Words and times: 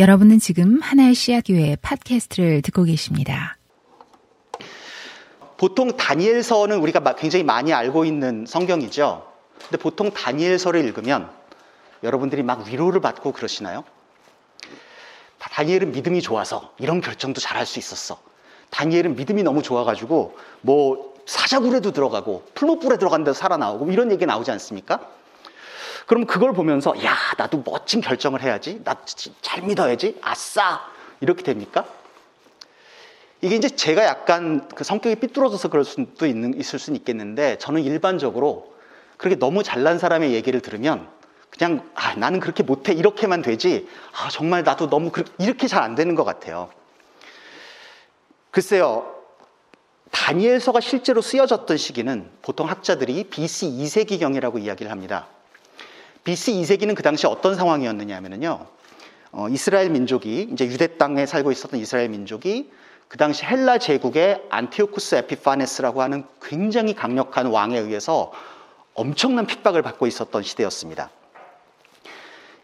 여러분은 0.00 0.38
지금 0.38 0.80
하나의 0.80 1.14
씨앗교회 1.14 1.76
팟캐스트를 1.82 2.62
듣고 2.62 2.84
계십니다. 2.84 3.58
보통 5.58 5.94
다니엘서는 5.94 6.78
우리가 6.78 7.16
굉장히 7.16 7.44
많이 7.44 7.74
알고 7.74 8.06
있는 8.06 8.46
성경이죠. 8.48 9.30
근데 9.58 9.76
보통 9.76 10.10
다니엘서를 10.10 10.82
읽으면 10.86 11.30
여러분들이 12.02 12.42
막 12.42 12.66
위로를 12.66 13.02
받고 13.02 13.32
그러시나요? 13.32 13.84
다니엘은 15.38 15.92
믿음이 15.92 16.22
좋아서 16.22 16.72
이런 16.78 17.02
결정도 17.02 17.38
잘 17.42 17.58
할 17.58 17.66
수 17.66 17.78
있었어. 17.78 18.18
다니엘은 18.70 19.16
믿음이 19.16 19.42
너무 19.42 19.62
좋아가지고 19.62 20.34
뭐 20.62 21.14
사자굴에도 21.26 21.90
들어가고 21.92 22.44
풀무불에 22.54 22.96
들어간데 22.96 23.34
살아나오고 23.34 23.84
뭐 23.84 23.92
이런 23.92 24.10
얘기 24.10 24.24
나오지 24.24 24.50
않습니까? 24.52 25.06
그럼 26.06 26.26
그걸 26.26 26.52
보면서 26.52 26.94
야 27.04 27.16
나도 27.36 27.62
멋진 27.64 28.00
결정을 28.00 28.42
해야지 28.42 28.82
나 28.84 28.96
잘 29.40 29.62
믿어야지 29.62 30.18
아싸 30.22 30.80
이렇게 31.20 31.42
됩니까? 31.42 31.84
이게 33.42 33.56
이제 33.56 33.68
제가 33.68 34.04
약간 34.04 34.68
그 34.74 34.84
성격이 34.84 35.16
삐뚤어져서 35.16 35.68
그럴 35.68 35.84
수도 35.84 36.26
있는, 36.26 36.58
있을 36.58 36.78
수는 36.78 36.98
있겠는데 36.98 37.56
저는 37.58 37.82
일반적으로 37.82 38.74
그렇게 39.16 39.36
너무 39.38 39.62
잘난 39.62 39.98
사람의 39.98 40.32
얘기를 40.32 40.60
들으면 40.60 41.08
그냥 41.50 41.88
아, 41.94 42.14
나는 42.14 42.38
그렇게 42.38 42.62
못해 42.62 42.92
이렇게만 42.92 43.42
되지 43.42 43.88
아, 44.12 44.28
정말 44.30 44.62
나도 44.62 44.88
너무 44.88 45.10
그, 45.10 45.24
이렇게 45.38 45.66
잘 45.66 45.82
안 45.82 45.94
되는 45.94 46.14
것 46.14 46.24
같아요. 46.24 46.70
글쎄요. 48.50 49.14
다니엘서가 50.10 50.80
실제로 50.80 51.20
쓰여졌던 51.22 51.76
시기는 51.76 52.28
보통 52.42 52.68
학자들이 52.68 53.24
BC 53.24 53.66
2세기경이라고 53.66 54.62
이야기를 54.62 54.90
합니다. 54.90 55.28
BC 56.30 56.52
2세기는 56.52 56.94
그 56.94 57.02
당시 57.02 57.26
어떤 57.26 57.56
상황이었느냐 57.56 58.14
하면요. 58.14 58.66
어, 59.32 59.48
이스라엘 59.48 59.90
민족이 59.90 60.50
이제 60.52 60.64
유대 60.64 60.96
땅에 60.96 61.26
살고 61.26 61.50
있었던 61.50 61.80
이스라엘 61.80 62.08
민족이 62.08 62.70
그 63.08 63.18
당시 63.18 63.44
헬라 63.44 63.78
제국의 63.78 64.44
안티오쿠스 64.48 65.16
에피파네스라고 65.16 66.02
하는 66.02 66.24
굉장히 66.40 66.94
강력한 66.94 67.46
왕에 67.46 67.76
의해서 67.76 68.30
엄청난 68.94 69.46
핍박을 69.46 69.82
받고 69.82 70.06
있었던 70.06 70.44
시대였습니다. 70.44 71.10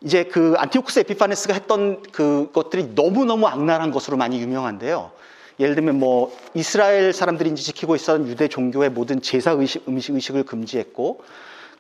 이제 0.01 0.23
그 0.23 0.55
안티오쿠스 0.59 1.01
에피파네스가 1.01 1.55
했던 1.55 2.03
그것들이 2.13 2.93
너무너무 2.95 3.49
악랄한 3.49 3.91
것으로 3.91 4.17
많이 4.17 4.41
유명한데요. 4.41 5.11
예를 5.59 5.75
들면 5.75 5.99
뭐 5.99 6.33
이스라엘 6.55 7.13
사람들이 7.13 7.53
지키고 7.57 7.97
있었던 7.97 8.29
유대 8.29 8.47
종교의 8.47 8.91
모든 8.91 9.21
제사 9.21 9.51
의식, 9.51 9.89
음식 9.89 10.15
의식을 10.15 10.45
금지했고 10.45 11.25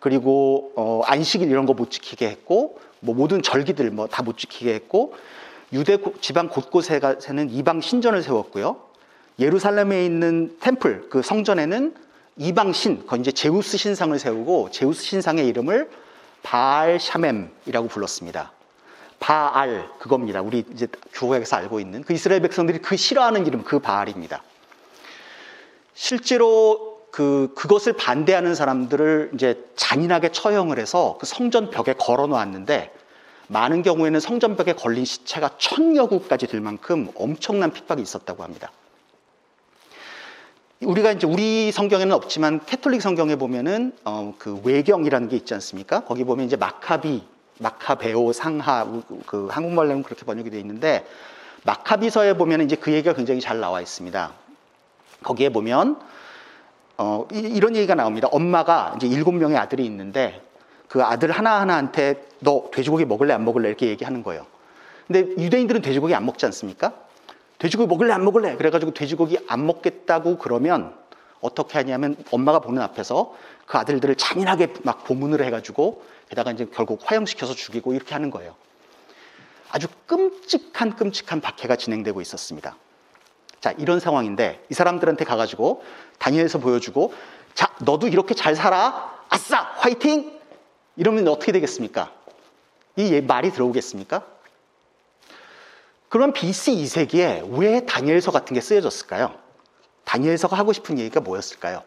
그리고 0.00 0.72
어, 0.76 1.02
안식일 1.04 1.50
이런 1.50 1.66
거 1.66 1.72
못 1.74 1.90
지키게 1.90 2.28
했고 2.28 2.78
뭐 3.00 3.14
모든 3.14 3.42
절기들 3.42 3.90
뭐 3.90 4.06
다 4.08 4.22
못 4.22 4.38
지키게 4.38 4.74
했고 4.74 5.14
유대 5.72 5.98
지방 6.20 6.48
곳곳에는 6.48 7.50
이방 7.50 7.80
신전을 7.80 8.22
세웠고요. 8.22 8.76
예루살렘에 9.38 10.04
있는 10.04 10.56
템플 10.60 11.08
그 11.10 11.22
성전에는 11.22 11.94
이방 12.38 12.72
신, 12.72 13.06
그 13.06 13.16
이제 13.16 13.32
제우스 13.32 13.76
신상을 13.76 14.18
세우고 14.18 14.70
제우스 14.70 15.02
신상의 15.02 15.46
이름을 15.48 15.90
바알 16.42 17.00
샤멤이라고 17.00 17.88
불렀습니다. 17.88 18.52
바알 19.18 19.88
그겁니다. 19.98 20.42
우리 20.42 20.64
이제 20.72 20.86
교회에서 21.14 21.56
알고 21.56 21.80
있는 21.80 22.02
그 22.02 22.12
이스라엘 22.12 22.40
백성들이 22.42 22.78
그 22.78 22.96
싫어하는 22.96 23.46
이름 23.46 23.64
그 23.64 23.78
바알입니다. 23.78 24.42
실제로 25.94 26.95
그 27.16 27.50
그것을 27.54 27.94
반대하는 27.94 28.54
사람들을 28.54 29.30
이제 29.32 29.64
잔인하게 29.74 30.32
처형을 30.32 30.78
해서 30.78 31.16
그 31.18 31.24
성전 31.24 31.70
벽에 31.70 31.94
걸어 31.94 32.26
놓았는데 32.26 32.92
많은 33.46 33.80
경우에는 33.80 34.20
성전 34.20 34.54
벽에 34.54 34.74
걸린 34.74 35.06
시체가 35.06 35.52
천여 35.56 36.08
구까지 36.08 36.46
될 36.46 36.60
만큼 36.60 37.08
엄청난 37.14 37.72
핍박이 37.72 38.02
있었다고 38.02 38.42
합니다. 38.42 38.70
우리가 40.82 41.12
이제 41.12 41.26
우리 41.26 41.72
성경에는 41.72 42.14
없지만 42.14 42.60
캐톨릭 42.66 43.00
성경에 43.00 43.36
보면은 43.36 43.96
어, 44.04 44.34
그 44.36 44.60
외경이라는 44.62 45.30
게 45.30 45.36
있지 45.36 45.54
않습니까? 45.54 46.00
거기 46.04 46.22
보면 46.22 46.44
이제 46.44 46.56
마카비 46.56 47.22
마카베오 47.60 48.34
상하 48.34 48.84
그 49.24 49.48
한국말로는 49.50 50.02
그렇게 50.02 50.26
번역이 50.26 50.50
되어 50.50 50.60
있는데 50.60 51.06
마카비서에 51.64 52.34
보면 52.34 52.60
이제 52.60 52.76
그 52.76 52.92
얘기가 52.92 53.14
굉장히 53.14 53.40
잘 53.40 53.58
나와 53.58 53.80
있습니다. 53.80 54.32
거기에 55.22 55.48
보면 55.48 55.98
어, 56.98 57.26
이, 57.32 57.60
런 57.60 57.76
얘기가 57.76 57.94
나옵니다. 57.94 58.28
엄마가 58.30 58.94
이제 58.96 59.06
일곱 59.06 59.32
명의 59.32 59.56
아들이 59.56 59.84
있는데 59.84 60.40
그 60.88 61.02
아들 61.02 61.30
하나하나한테 61.30 62.26
너 62.40 62.70
돼지고기 62.72 63.04
먹을래 63.04 63.34
안 63.34 63.44
먹을래 63.44 63.68
이렇게 63.68 63.88
얘기하는 63.88 64.22
거예요. 64.22 64.46
근데 65.06 65.20
유대인들은 65.42 65.82
돼지고기 65.82 66.14
안 66.14 66.24
먹지 66.24 66.46
않습니까? 66.46 66.92
돼지고기 67.58 67.88
먹을래 67.88 68.12
안 68.12 68.24
먹을래 68.24 68.56
그래가지고 68.56 68.94
돼지고기 68.94 69.38
안 69.46 69.66
먹겠다고 69.66 70.38
그러면 70.38 70.94
어떻게 71.40 71.78
하냐면 71.78 72.16
엄마가 72.30 72.60
보는 72.60 72.82
앞에서 72.82 73.34
그 73.66 73.78
아들들을 73.78 74.14
잔인하게 74.16 74.74
막 74.82 75.04
고문을 75.04 75.44
해가지고 75.44 76.02
게다가 76.28 76.52
이제 76.52 76.66
결국 76.72 77.00
화형시켜서 77.04 77.54
죽이고 77.54 77.94
이렇게 77.94 78.14
하는 78.14 78.30
거예요. 78.30 78.54
아주 79.70 79.88
끔찍한 80.06 80.96
끔찍한 80.96 81.40
박해가 81.40 81.76
진행되고 81.76 82.20
있었습니다. 82.20 82.76
자, 83.66 83.74
이런 83.78 83.98
상황인데 83.98 84.64
이 84.70 84.74
사람들한테 84.74 85.24
가가지고 85.24 85.82
다니엘서 86.20 86.60
보여주고 86.60 87.12
자, 87.52 87.74
너도 87.80 88.06
이렇게 88.06 88.32
잘 88.32 88.54
살아? 88.54 89.12
아싸! 89.28 89.58
화이팅! 89.78 90.38
이러면 90.94 91.26
어떻게 91.26 91.50
되겠습니까? 91.50 92.12
이 92.94 93.20
말이 93.22 93.50
들어오겠습니까? 93.50 94.22
그럼 96.08 96.32
BC 96.32 96.76
2세기에 96.76 97.58
왜 97.58 97.84
다니엘서 97.84 98.30
같은 98.30 98.54
게 98.54 98.60
쓰여졌을까요? 98.60 99.34
다니엘서가 100.04 100.56
하고 100.56 100.72
싶은 100.72 101.00
얘기가 101.00 101.18
뭐였을까요? 101.18 101.82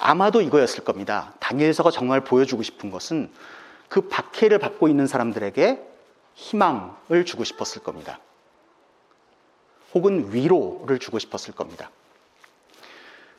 아마도 0.00 0.40
이거였을 0.40 0.82
겁니다. 0.82 1.32
다니엘서가 1.38 1.92
정말 1.92 2.24
보여주고 2.24 2.64
싶은 2.64 2.90
것은 2.90 3.30
그 3.88 4.08
박해를 4.08 4.58
받고 4.58 4.88
있는 4.88 5.06
사람들에게 5.06 5.80
희망을 6.34 7.24
주고 7.24 7.44
싶었을 7.44 7.84
겁니다. 7.84 8.18
혹은 9.94 10.32
위로를 10.32 10.98
주고 10.98 11.18
싶었을 11.18 11.54
겁니다. 11.54 11.90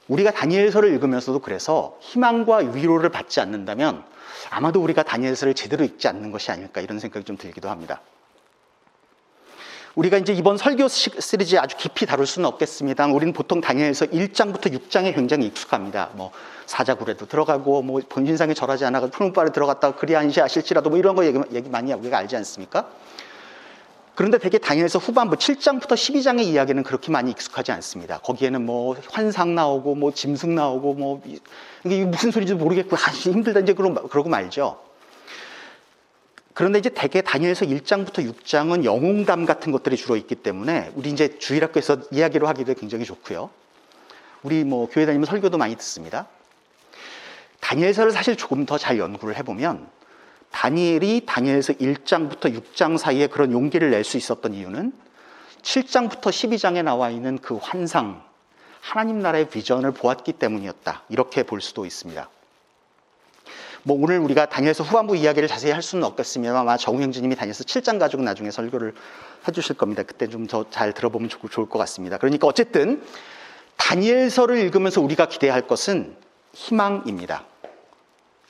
우리가 0.08 0.32
다니엘서를 0.32 0.90
읽으면서도 0.94 1.40
그래서 1.40 1.98
희망과 2.02 2.58
위로를 2.58 3.10
받지 3.10 3.40
않는다면 3.40 4.04
아마도 4.50 4.82
우리가 4.82 5.04
다니엘서를 5.04 5.54
제대로 5.54 5.86
읽지 5.86 6.08
않는 6.08 6.32
것이 6.32 6.52
아닐까 6.52 6.82
이런 6.82 7.00
생각이 7.00 7.26
좀 7.26 7.38
들기도 7.38 7.70
합니다. 7.70 8.02
우리가 9.96 10.18
이제 10.18 10.32
이번 10.34 10.58
설교 10.58 10.88
시리즈에 10.88 11.60
아주 11.60 11.76
깊이 11.78 12.06
다룰 12.06 12.26
수는 12.26 12.48
없겠습니다. 12.48 13.08
우리는 13.08 13.34
보통 13.34 13.60
다니엘서 13.60 14.08
1장부터 14.08 14.74
6장에 14.74 15.14
굉장히 15.14 15.48
익숙합니다. 15.48 16.12
뭐 16.14 16.32
사자굴에도 16.66 17.28
들어가고 17.28 17.82
뭐 17.82 18.02
본신상에 18.08 18.54
절하지 18.54 18.86
않아가 18.86 19.08
푸른바에 19.08 19.52
들어갔다가 19.52 19.98
그리 19.98 20.16
안시하실지라도 20.16 20.90
뭐 20.90 20.98
이런 20.98 21.16
거 21.16 21.26
얘기, 21.26 21.40
얘기 21.52 21.70
많이 21.70 21.92
우리가 21.92 22.18
알지 22.20 22.38
않습니까? 22.38 22.90
그런데 24.16 24.38
되게 24.38 24.58
다니엘서 24.58 25.00
후반부 25.00 25.38
7장부터 25.38 25.94
12장의 25.94 26.44
이야기는 26.44 26.84
그렇게 26.84 27.12
많이 27.12 27.32
익숙하지 27.32 27.72
않습니다. 27.72 28.20
거기에는 28.20 28.66
뭐 28.66 28.96
환상 29.10 29.56
나오고 29.56 29.96
뭐 29.96 30.12
짐승 30.12 30.54
나오고 30.54 30.94
뭐 30.96 31.22
이게 31.86 32.04
무슨 32.06 32.32
소리인지 32.32 32.54
모르겠고 32.56 32.96
아, 32.96 33.00
힘들다 33.00 33.62
이제 33.62 33.74
그러고, 33.74 34.08
그러고 34.10 34.30
말죠. 34.30 34.80
그런데 36.54 36.80
이제 36.80 36.90
대개 36.90 37.22
다니엘서 37.22 37.66
1장부터 37.66 38.30
6장은 38.30 38.84
영웅담 38.84 39.46
같은 39.46 39.72
것들이 39.72 39.96
주로 39.96 40.18
있기 40.18 40.36
때문에 40.36 40.92
우리 40.96 41.10
이제 41.10 41.40
주일학교에서 41.40 41.98
이야기로 42.12 42.48
하기도 42.48 42.74
굉장히 42.74 43.06
좋고요. 43.06 43.50
우리 44.44 44.66
뭐 44.66 44.90
교회 44.90 45.06
다니면 45.06 45.26
설교도 45.26 45.58
많이 45.58 45.76
듣습니다. 45.78 46.28
다니엘서를 47.62 48.12
사실 48.12 48.36
조금 48.36 48.66
더 48.66 48.78
잘 48.78 49.00
연구를 49.00 49.38
해보면 49.38 49.88
다니엘이 50.52 51.26
다니엘서 51.26 51.74
1장부터 51.74 52.54
6장 52.54 52.98
사이에 52.98 53.28
그런 53.28 53.52
용기를 53.52 53.90
낼 53.92 54.04
수 54.04 54.18
있었던 54.18 54.54
이유는 54.54 54.94
7장부터 55.62 56.24
12장에 56.24 56.84
나와 56.84 57.10
있는 57.10 57.38
그 57.38 57.58
환상, 57.62 58.24
하나님 58.82 59.20
나라의 59.20 59.50
비전을 59.50 59.92
보았기 59.92 60.34
때문이었다. 60.34 61.04
이렇게 61.10 61.44
볼 61.44 61.62
수도 61.62 61.86
있습니다. 61.86 62.30
뭐 63.84 63.98
오늘 64.00 64.20
우리가 64.20 64.48
다니엘서 64.48 64.84
후반부 64.84 65.16
이야기를 65.16 65.48
자세히 65.48 65.72
할 65.72 65.82
수는 65.82 66.04
없겠습니다만 66.04 66.62
아마 66.62 66.78
정우형제님이 66.78 67.36
다니엘서 67.36 67.64
7장 67.64 68.00
가지고 68.00 68.22
나중에 68.24 68.52
설교를 68.52 68.94
해주실 69.48 69.78
겁니다. 69.78 70.04
그때 70.04 70.28
좀 70.28 70.46
더 70.48 70.66
잘 70.70 70.94
들어보면 70.94 71.30
좋을 71.30 71.68
것 71.68 71.80
같습니다. 71.80 72.18
그러니까 72.18 72.46
어쨌든 72.48 73.02
다니엘서를 73.78 74.58
읽으면서 74.58 75.02
우리가 75.02 75.28
기대할 75.28 75.66
것은 75.66 76.16
희망입니다. 76.54 77.46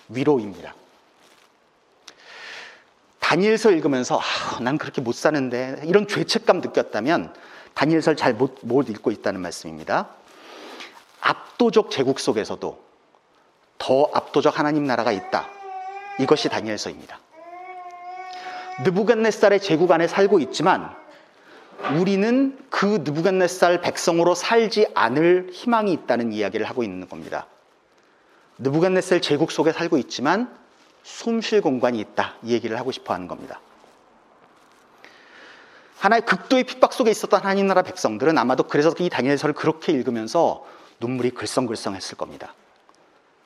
위로입니다. 0.09 0.75
다니엘서 3.31 3.71
읽으면서 3.71 4.19
아, 4.19 4.59
난 4.59 4.77
그렇게 4.77 4.99
못 4.99 5.15
사는데 5.15 5.83
이런 5.85 6.05
죄책감 6.05 6.59
느꼈다면 6.59 7.33
다니엘서를 7.75 8.17
잘못 8.17 8.57
못 8.63 8.89
읽고 8.89 9.09
있다는 9.09 9.39
말씀입니다. 9.39 10.09
압도적 11.21 11.91
제국 11.91 12.19
속에서도 12.19 12.83
더 13.77 14.09
압도적 14.13 14.59
하나님 14.59 14.83
나라가 14.83 15.13
있다. 15.13 15.47
이것이 16.19 16.49
다니엘서입니다. 16.49 17.19
느부갓네살의 18.83 19.61
제국 19.61 19.93
안에 19.93 20.09
살고 20.09 20.39
있지만 20.41 20.93
우리는 21.97 22.59
그 22.69 23.01
느부갓네살 23.05 23.79
백성으로 23.79 24.35
살지 24.35 24.87
않을 24.93 25.51
희망이 25.53 25.93
있다는 25.93 26.33
이야기를 26.33 26.65
하고 26.65 26.83
있는 26.83 27.07
겁니다. 27.07 27.47
느부갓네살 28.57 29.21
제국 29.21 29.53
속에 29.53 29.71
살고 29.71 29.97
있지만 29.99 30.60
숨 31.03 31.42
쉴 31.42 31.62
공간이 31.62 32.00
있다. 32.00 32.36
이 32.44 32.53
얘기를 32.53 32.77
하고 32.77 32.92
싶어 32.92 33.13
하는 33.13 33.27
겁니다. 33.27 33.59
하나의 35.98 36.25
극도의 36.25 36.63
핍박 36.63 36.94
속에 36.94 37.12
있었던 37.12 37.42
하나님 37.42 37.68
나라 37.68 37.83
백성들은 37.83 38.38
아마도 38.38 38.63
그래서 38.63 38.92
이 39.00 39.09
다니엘서를 39.09 39.53
그렇게 39.53 39.92
읽으면서 39.92 40.65
눈물이 41.00 41.31
글썽글썽했을 41.31 42.18
겁니다. 42.18 42.56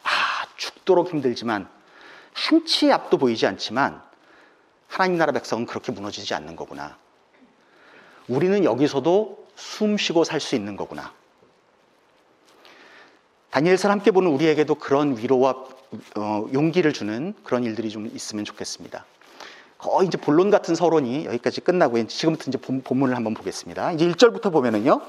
아, 0.03 0.09
죽도록 0.55 1.09
힘들지만 1.09 1.67
한치의 2.33 2.93
앞도 2.93 3.17
보이지 3.17 3.45
않지만 3.47 4.01
하나님 4.87 5.17
나라 5.17 5.33
백성은 5.33 5.65
그렇게 5.65 5.91
무너지지 5.91 6.33
않는 6.33 6.55
거구나. 6.55 6.97
우리는 8.27 8.63
여기서도 8.63 9.47
숨 9.55 9.97
쉬고 9.97 10.23
살 10.23 10.39
수 10.39 10.55
있는 10.55 10.75
거구나. 10.77 11.13
다니엘서 13.51 13.89
함께 13.89 14.11
보는 14.11 14.31
우리에게도 14.31 14.75
그런 14.75 15.17
위로와 15.17 15.65
어, 16.15 16.47
용기를 16.53 16.93
주는 16.93 17.33
그런 17.43 17.63
일들이 17.63 17.89
좀 17.89 18.09
있으면 18.13 18.45
좋겠습니다. 18.45 19.05
거의 19.77 20.07
이제 20.07 20.17
본론 20.17 20.49
같은 20.49 20.73
서론이 20.73 21.25
여기까지 21.25 21.61
끝나고 21.61 22.05
지금부터 22.07 22.45
이제 22.49 22.57
본, 22.57 22.81
문을 22.87 23.15
한번 23.15 23.33
보겠습니다. 23.33 23.91
이제 23.93 24.07
1절부터 24.07 24.51
보면은요. 24.51 25.01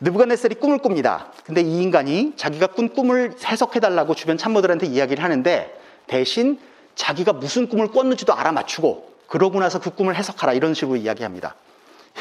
느부갓네살이 0.00 0.54
꿈을 0.54 0.78
꿉니다. 0.78 1.32
근데 1.44 1.60
이 1.60 1.82
인간이 1.82 2.32
자기가 2.36 2.68
꾼 2.68 2.88
꿈을 2.88 3.34
해석해 3.44 3.80
달라고 3.80 4.14
주변 4.14 4.38
참모들한테 4.38 4.86
이야기를 4.86 5.22
하는데 5.22 5.78
대신 6.06 6.58
자기가 6.94 7.34
무슨 7.34 7.68
꿈을 7.68 7.88
꿨는지도 7.88 8.32
알아맞추고 8.32 9.10
그러고 9.26 9.60
나서 9.60 9.78
그 9.78 9.90
꿈을 9.90 10.16
해석하라 10.16 10.54
이런 10.54 10.74
식으로 10.74 10.96
이야기합니다. 10.96 11.54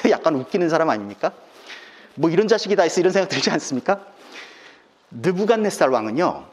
약간 0.10 0.36
웃기는 0.36 0.68
사람 0.70 0.90
아닙니까? 0.90 1.32
뭐 2.16 2.30
이런 2.30 2.48
자식이 2.48 2.76
다 2.76 2.86
있어 2.86 3.00
이런 3.00 3.14
생각 3.14 3.30
들지 3.30 3.50
않습니까? 3.50 4.06
느부갓네살 5.12 5.90
왕은요. 5.90 6.46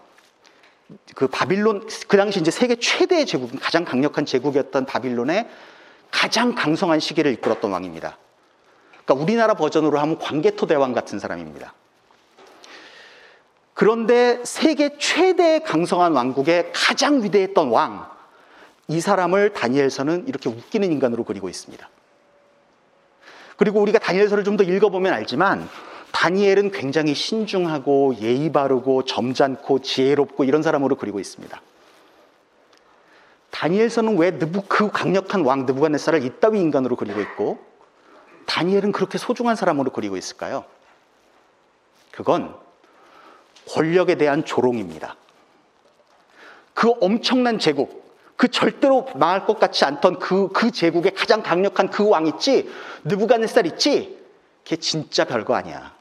그 1.15 1.27
바빌론 1.27 1.89
그 2.07 2.17
당시 2.17 2.41
이제 2.41 2.51
세계 2.51 2.77
최대의 2.77 3.27
제국 3.27 3.51
가장 3.61 3.85
강력한 3.85 4.25
제국이었던 4.25 4.87
바빌론의 4.87 5.49
가장 6.11 6.55
강성한 6.55 7.01
시기를 7.01 7.33
이끌었던 7.33 7.71
왕입니다. 7.73 8.19
그러니까 9.05 9.25
우리나라 9.25 9.55
버전으로 9.55 9.99
하면 9.99 10.19
광개토 10.19 10.67
대왕 10.67 10.93
같은 10.93 11.19
사람입니다. 11.19 11.75
그런데 13.75 14.41
세계 14.45 14.97
최대 14.99 15.59
강성한 15.59 16.13
왕국의 16.13 16.73
가장 16.73 17.23
위대했던 17.23 17.69
왕, 17.69 18.09
이 18.89 19.01
사람을 19.01 19.53
다니엘서는 19.53 20.29
이렇게 20.29 20.49
웃기는 20.49 20.91
인간으로 20.91 21.25
그리고 21.25 21.49
있습니다. 21.49 21.89
그리고 23.57 23.81
우리가 23.81 23.99
다니엘서를 23.99 24.45
좀 24.45 24.57
더 24.57 24.65
읽어보면 24.65 25.13
알지만 25.13 25.69
다니엘은 26.17 26.71
굉장히 26.71 27.15
신중하고 27.15 28.15
예의 28.23 28.51
바르고 28.51 29.05
점잖고 29.05 29.81
지혜롭고 29.81 30.45
이런 30.45 30.63
사람으로 30.63 30.97
그리고 30.97 31.21
있습니다. 31.21 31.61
다니엘서는 33.51 34.17
왜 34.17 34.39
느부 34.39 34.63
그 34.67 34.91
강력한 34.91 35.45
왕 35.45 35.67
느부갓네살을 35.67 36.25
이따위 36.25 36.61
인간으로 36.61 36.97
그리고 36.97 37.21
있고 37.21 37.59
다니엘은 38.47 38.93
그렇게 38.93 39.19
소중한 39.19 39.57
사람으로 39.57 39.91
그리고 39.91 40.17
있을까요? 40.17 40.65
그건 42.13 42.57
권력에 43.69 44.15
대한 44.15 44.47
조롱입니다. 44.47 45.17
그 46.73 46.95
엄청난 47.03 47.59
제국, 47.59 48.11
그 48.37 48.49
절대로 48.49 49.07
망할 49.17 49.45
것 49.45 49.61
같지 49.61 49.85
않던 49.85 50.19
그, 50.19 50.49
그 50.49 50.71
제국의 50.71 51.15
가장 51.15 51.43
강력한 51.43 51.91
그 51.91 52.09
왕 52.09 52.27
있지? 52.27 52.71
느부갓네살 53.05 53.67
있지? 53.67 54.19
걔 54.65 54.77
진짜 54.77 55.27
별거 55.27 55.55
아니야. 55.55 55.96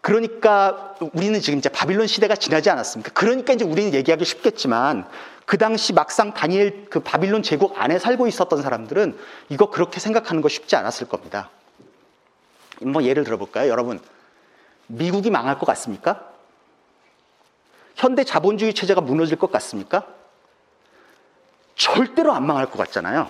그러니까 0.00 0.94
우리는 1.12 1.38
지금 1.40 1.58
이제 1.58 1.68
바빌론 1.68 2.06
시대가 2.06 2.34
지나지 2.34 2.70
않았습니까? 2.70 3.12
그러니까 3.12 3.52
이제 3.52 3.64
우리는 3.64 3.92
얘기하기 3.94 4.24
쉽겠지만 4.24 5.08
그 5.44 5.58
당시 5.58 5.92
막상 5.92 6.34
다니엘 6.34 6.86
그 6.90 7.00
바빌론 7.00 7.42
제국 7.42 7.80
안에 7.80 7.98
살고 7.98 8.26
있었던 8.26 8.62
사람들은 8.62 9.18
이거 9.48 9.70
그렇게 9.70 9.98
생각하는 10.00 10.42
거 10.42 10.48
쉽지 10.48 10.76
않았을 10.76 11.08
겁니다. 11.08 11.50
뭐 12.80 13.02
예를 13.02 13.24
들어볼까요? 13.24 13.70
여러분, 13.70 14.00
미국이 14.86 15.30
망할 15.30 15.58
것 15.58 15.66
같습니까? 15.66 16.28
현대 17.96 18.24
자본주의 18.24 18.72
체제가 18.74 19.00
무너질 19.00 19.36
것 19.36 19.50
같습니까? 19.50 20.06
절대로 21.74 22.32
안 22.32 22.46
망할 22.46 22.66
것 22.66 22.78
같잖아요. 22.78 23.28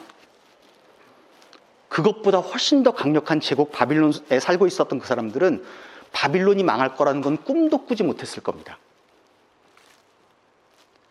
그것보다 1.88 2.38
훨씬 2.38 2.82
더 2.82 2.92
강력한 2.92 3.40
제국 3.40 3.72
바빌론에 3.72 4.40
살고 4.40 4.66
있었던 4.66 4.98
그 4.98 5.06
사람들은 5.06 5.64
바빌론이 6.12 6.62
망할 6.62 6.96
거라는 6.96 7.20
건 7.20 7.42
꿈도 7.42 7.84
꾸지 7.84 8.02
못했을 8.02 8.42
겁니다. 8.42 8.78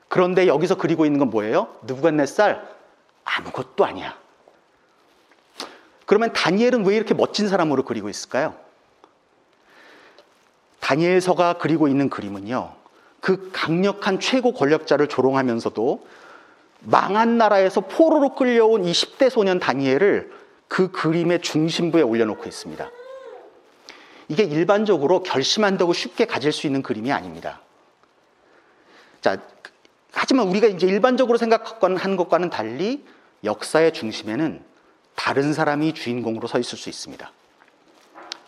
그런데 0.07 0.47
여기서 0.47 0.75
그리고 0.75 1.05
있는 1.05 1.19
건 1.19 1.29
뭐예요? 1.29 1.75
느부갓네살 1.83 2.65
아무것도 3.23 3.85
아니야. 3.85 4.17
그러면 6.05 6.31
다니엘은 6.31 6.85
왜 6.85 6.95
이렇게 6.95 7.13
멋진 7.13 7.49
사람으로 7.49 7.83
그리고 7.83 8.09
있을까요? 8.09 8.55
다니엘서가 10.79 11.57
그리고 11.57 11.89
있는 11.89 12.09
그림은요. 12.09 12.73
그 13.19 13.49
강력한 13.51 14.21
최고 14.21 14.53
권력자를 14.53 15.07
조롱하면서도 15.07 16.07
망한 16.79 17.37
나라에서 17.37 17.81
포로로 17.81 18.35
끌려온 18.35 18.85
이 18.85 18.91
10대 18.91 19.29
소년 19.29 19.59
다니엘을 19.59 20.31
그 20.69 20.91
그림의 20.91 21.41
중심부에 21.41 22.01
올려놓고 22.01 22.47
있습니다. 22.47 22.89
이게 24.29 24.43
일반적으로 24.43 25.23
결심한다고 25.23 25.93
쉽게 25.93 26.25
가질 26.25 26.51
수 26.51 26.67
있는 26.67 26.81
그림이 26.81 27.11
아닙니다. 27.11 27.61
자, 29.21 29.37
하지만 30.11 30.47
우리가 30.47 30.67
이제 30.67 30.87
일반적으로 30.87 31.37
생각하는 31.37 32.17
것과는 32.17 32.49
달리 32.49 33.05
역사의 33.43 33.93
중심에는 33.93 34.63
다른 35.15 35.53
사람이 35.53 35.93
주인공으로 35.93 36.47
서 36.47 36.59
있을 36.59 36.77
수 36.77 36.89
있습니다. 36.89 37.31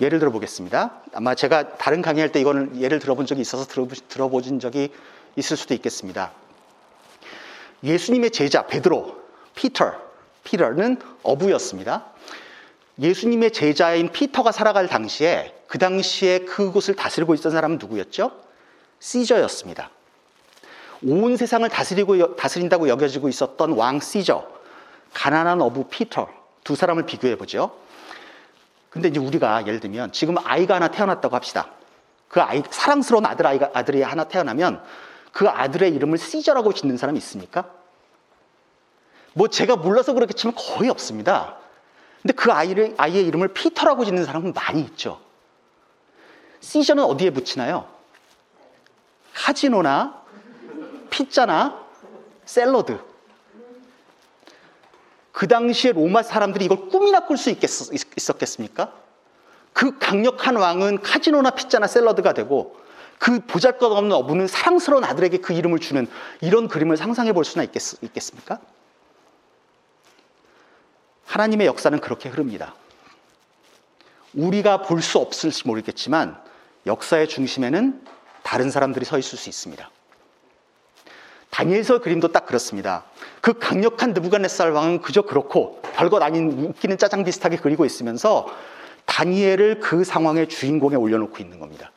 예를 0.02 0.20
들어 0.20 0.32
보겠습니다. 0.32 1.02
아마 1.14 1.36
제가 1.36 1.78
다른 1.78 2.02
강의할 2.02 2.32
때 2.32 2.40
이거는 2.40 2.80
예를 2.82 3.00
들어본 3.00 3.26
적이 3.26 3.42
있어서 3.42 3.66
들어보신 4.08 4.60
적이 4.60 4.90
있을 5.36 5.58
수도 5.58 5.74
있겠습니다. 5.74 6.32
예수님의 7.84 8.32
제자 8.32 8.66
베드로, 8.66 9.22
피터, 9.56 9.94
피터는 10.44 11.00
어부였습니다. 11.24 12.06
예수님의 13.00 13.52
제자인 13.52 14.12
피터가 14.12 14.52
살아갈 14.52 14.88
당시에 14.88 15.56
그 15.68 15.78
당시에 15.78 16.40
그곳을 16.40 16.96
다스리고 16.96 17.34
있던 17.36 17.52
사람은 17.52 17.78
누구였죠? 17.78 18.32
시저였습니다. 19.00 19.90
온 21.04 21.38
세상을 21.38 21.68
다스리고 21.70 22.36
다스린다고 22.36 22.90
여겨지고 22.90 23.30
있었던 23.30 23.72
왕 23.74 24.00
시저, 24.00 24.46
가난한 25.14 25.62
어부 25.62 25.86
피터 25.86 26.28
두 26.64 26.76
사람을 26.76 27.06
비교해 27.06 27.38
보죠. 27.38 27.78
근데 28.90 29.08
이제 29.08 29.20
우리가 29.20 29.66
예를 29.66 29.80
들면 29.80 30.12
지금 30.12 30.36
아이가 30.44 30.76
하나 30.76 30.90
태어났다고 30.90 31.36
합시다. 31.36 31.70
그 32.28 32.42
아이 32.42 32.62
사랑스러운 32.70 33.26
아들 33.26 33.48
아이가 33.48 33.70
아들이 33.74 34.02
하나 34.02 34.26
태어나면 34.26 34.84
그 35.32 35.48
아들의 35.48 35.94
이름을 35.94 36.18
시저라고 36.18 36.74
짓는 36.74 36.98
사람이 36.98 37.18
있습니까? 37.20 37.70
뭐 39.34 39.48
제가 39.48 39.78
몰라서 39.78 40.14
그렇겠지만 40.14 40.56
거의 40.56 40.90
없습니다. 40.90 41.59
근데 42.22 42.34
그 42.34 42.52
아이를 42.52 42.96
아이의 42.98 43.26
이름을 43.28 43.50
피터라고 43.50 44.06
짓는 44.06 44.26
사람은 44.26 44.54
많이 44.54 44.82
있죠. 44.82 45.22
시저는 46.60 47.04
어디에 47.04 47.30
붙이나요? 47.32 47.88
카지노나 49.34 50.22
피자나 51.10 51.86
샐러드. 52.46 53.00
그 55.32 55.48
당시에 55.48 55.94
로마 55.94 56.22
사람들이 56.22 56.66
이걸 56.66 56.90
꿈이나 56.90 57.22
꿀 57.22 57.38
수 57.38 57.50
있었겠습니까? 57.50 58.94
그 59.72 59.98
강력한 59.98 60.58
왕은 60.58 61.02
카지노나 61.02 61.52
피자나 61.52 61.88
샐러드가 61.88 62.34
되고 62.34 62.78
그 63.18 63.40
보잘 63.46 63.78
것 63.78 63.92
없는 63.92 64.12
어부는 64.12 64.48
사랑스러운 64.48 65.04
아들에게 65.04 65.38
그 65.38 65.54
이름을 65.54 65.80
주는 65.80 66.08
이런 66.42 66.68
그림을 66.68 66.98
상상해 66.98 67.32
볼 67.32 67.46
수나 67.46 67.64
있겠, 67.64 67.82
있겠습니까? 68.02 68.60
하나님의 71.30 71.68
역사는 71.68 72.00
그렇게 72.00 72.28
흐릅니다. 72.28 72.74
우리가 74.34 74.82
볼 74.82 75.02
수 75.02 75.20
없을지 75.20 75.68
모르겠지만 75.68 76.42
역사의 76.88 77.28
중심에는 77.30 78.04
다른 78.42 78.72
사람들이 78.72 79.06
서 79.06 79.20
있을 79.20 79.38
수 79.38 79.48
있습니다. 79.48 79.90
다니엘서 81.52 82.00
그림도 82.02 82.32
딱 82.32 82.48
그렇습니다. 82.48 83.06
그 83.42 83.60
강력한 83.60 84.14
느부갓네살 84.14 84.72
왕은 84.72 85.02
그저 85.02 85.22
그렇고 85.22 85.82
별것 85.94 86.22
아닌 86.24 86.66
웃기는 86.66 86.98
짜장 86.98 87.24
비슷하게 87.24 87.58
그리고 87.58 87.86
있으면서 87.86 88.48
다니엘을 89.06 89.80
그 89.80 90.04
상황의 90.04 90.50
주인공에 90.50 90.96
올려놓고 90.96 91.38
있는 91.40 91.60
겁니다. 91.60 91.92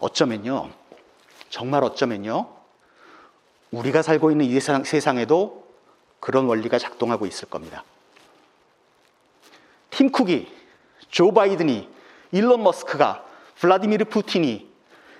어쩌면요, 0.00 0.70
정말 1.48 1.82
어쩌면요, 1.82 2.48
우리가 3.70 4.02
살고 4.02 4.30
있는 4.30 4.46
이 4.46 4.60
세상, 4.60 5.18
에도 5.18 5.67
그런 6.20 6.46
원리가 6.46 6.78
작동하고 6.78 7.26
있을 7.26 7.48
겁니다. 7.48 7.84
팀 9.90 10.10
쿡이, 10.10 10.46
조 11.10 11.32
바이든이, 11.32 11.88
일론 12.32 12.62
머스크가, 12.62 13.24
블라디미르 13.60 14.06
푸틴이 14.06 14.68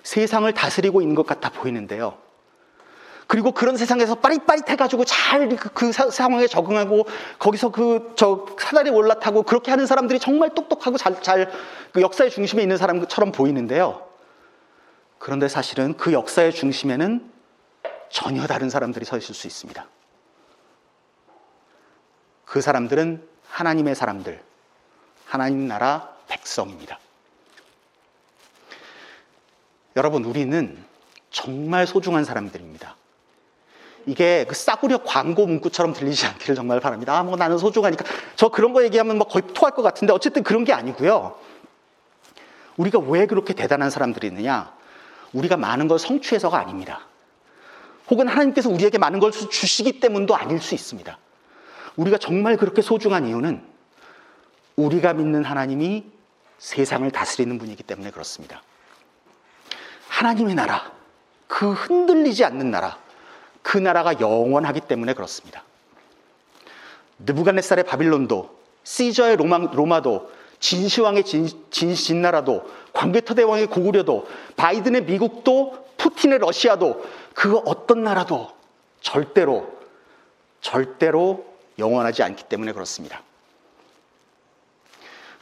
세상을 0.03 0.51
다스리고 0.53 1.01
있는 1.01 1.15
것 1.15 1.25
같아 1.25 1.49
보이는데요. 1.49 2.17
그리고 3.27 3.51
그런 3.51 3.77
세상에서 3.77 4.15
빠릿빠릿해가지고 4.15 5.05
잘그 5.05 5.69
그 5.73 5.91
상황에 5.91 6.47
적응하고 6.47 7.05
거기서 7.37 7.69
그 7.69 8.13
저 8.15 8.47
사다리 8.59 8.89
올라타고 8.89 9.43
그렇게 9.43 9.69
하는 9.71 9.85
사람들이 9.85 10.19
정말 10.19 10.53
똑똑하고 10.55 10.97
잘, 10.97 11.21
잘 11.21 11.51
그 11.91 12.01
역사의 12.01 12.29
중심에 12.29 12.61
있는 12.61 12.77
사람처럼 12.77 13.31
보이는데요. 13.31 14.07
그런데 15.17 15.47
사실은 15.47 15.97
그 15.97 16.13
역사의 16.13 16.53
중심에는 16.53 17.31
전혀 18.09 18.45
다른 18.47 18.69
사람들이 18.69 19.05
서 19.05 19.17
있을 19.17 19.35
수 19.35 19.47
있습니다. 19.47 19.85
그 22.49 22.61
사람들은 22.61 23.23
하나님의 23.47 23.93
사람들, 23.93 24.41
하나님 25.25 25.67
나라 25.67 26.09
백성입니다. 26.27 26.97
여러분, 29.95 30.25
우리는 30.25 30.83
정말 31.29 31.85
소중한 31.85 32.25
사람들입니다. 32.25 32.95
이게 34.07 34.45
그 34.49 34.55
싸구려 34.55 35.03
광고 35.03 35.45
문구처럼 35.45 35.93
들리지 35.93 36.25
않기를 36.25 36.55
정말 36.55 36.79
바랍니다. 36.79 37.19
아, 37.19 37.23
뭐 37.23 37.35
나는 37.35 37.59
소중하니까. 37.59 38.03
저 38.35 38.49
그런 38.49 38.73
거 38.73 38.83
얘기하면 38.83 39.19
뭐 39.19 39.27
거의 39.27 39.43
토할 39.53 39.75
것 39.75 39.83
같은데 39.83 40.11
어쨌든 40.11 40.41
그런 40.41 40.63
게 40.63 40.73
아니고요. 40.73 41.37
우리가 42.77 42.97
왜 42.97 43.27
그렇게 43.27 43.53
대단한 43.53 43.91
사람들이 43.91 44.25
있느냐? 44.25 44.73
우리가 45.33 45.55
많은 45.55 45.87
걸 45.87 45.99
성취해서가 45.99 46.57
아닙니다. 46.57 47.01
혹은 48.09 48.27
하나님께서 48.27 48.69
우리에게 48.71 48.97
많은 48.97 49.19
걸 49.19 49.31
주시기 49.31 49.99
때문도 49.99 50.35
아닐 50.35 50.59
수 50.59 50.73
있습니다. 50.73 51.15
우리가 51.99 52.17
정말 52.17 52.55
그렇게 52.55 52.81
소중한 52.81 53.27
이유는 53.27 53.61
우리가 54.77 55.13
믿는 55.13 55.43
하나님이 55.43 56.05
세상을 56.57 57.09
다스리는 57.11 57.57
분이기 57.57 57.83
때문에 57.83 58.11
그렇습니다. 58.11 58.63
하나님의 60.07 60.55
나라, 60.55 60.93
그 61.47 61.71
흔들리지 61.73 62.45
않는 62.45 62.71
나라, 62.71 62.97
그 63.61 63.77
나라가 63.77 64.17
영원하기 64.19 64.81
때문에 64.81 65.13
그렇습니다. 65.13 65.63
느부갓네살의 67.19 67.83
바빌론도 67.85 68.57
시저의 68.83 69.35
로마, 69.35 69.57
로마도 69.57 70.31
진시황의 70.61 71.25
진, 71.25 71.49
진, 71.69 71.93
진나라도 71.93 72.65
광개토 72.93 73.35
대 73.35 73.43
왕의 73.43 73.67
고구려도 73.67 74.25
바이든의 74.55 75.03
미국도 75.03 75.87
푸틴의 75.97 76.39
러시아도 76.39 77.05
그 77.33 77.57
어떤 77.57 78.03
나라도 78.03 78.51
절대로 79.01 79.77
절대로 80.61 81.48
영원하지 81.79 82.23
않기 82.23 82.43
때문에 82.45 82.73
그렇습니다. 82.73 83.23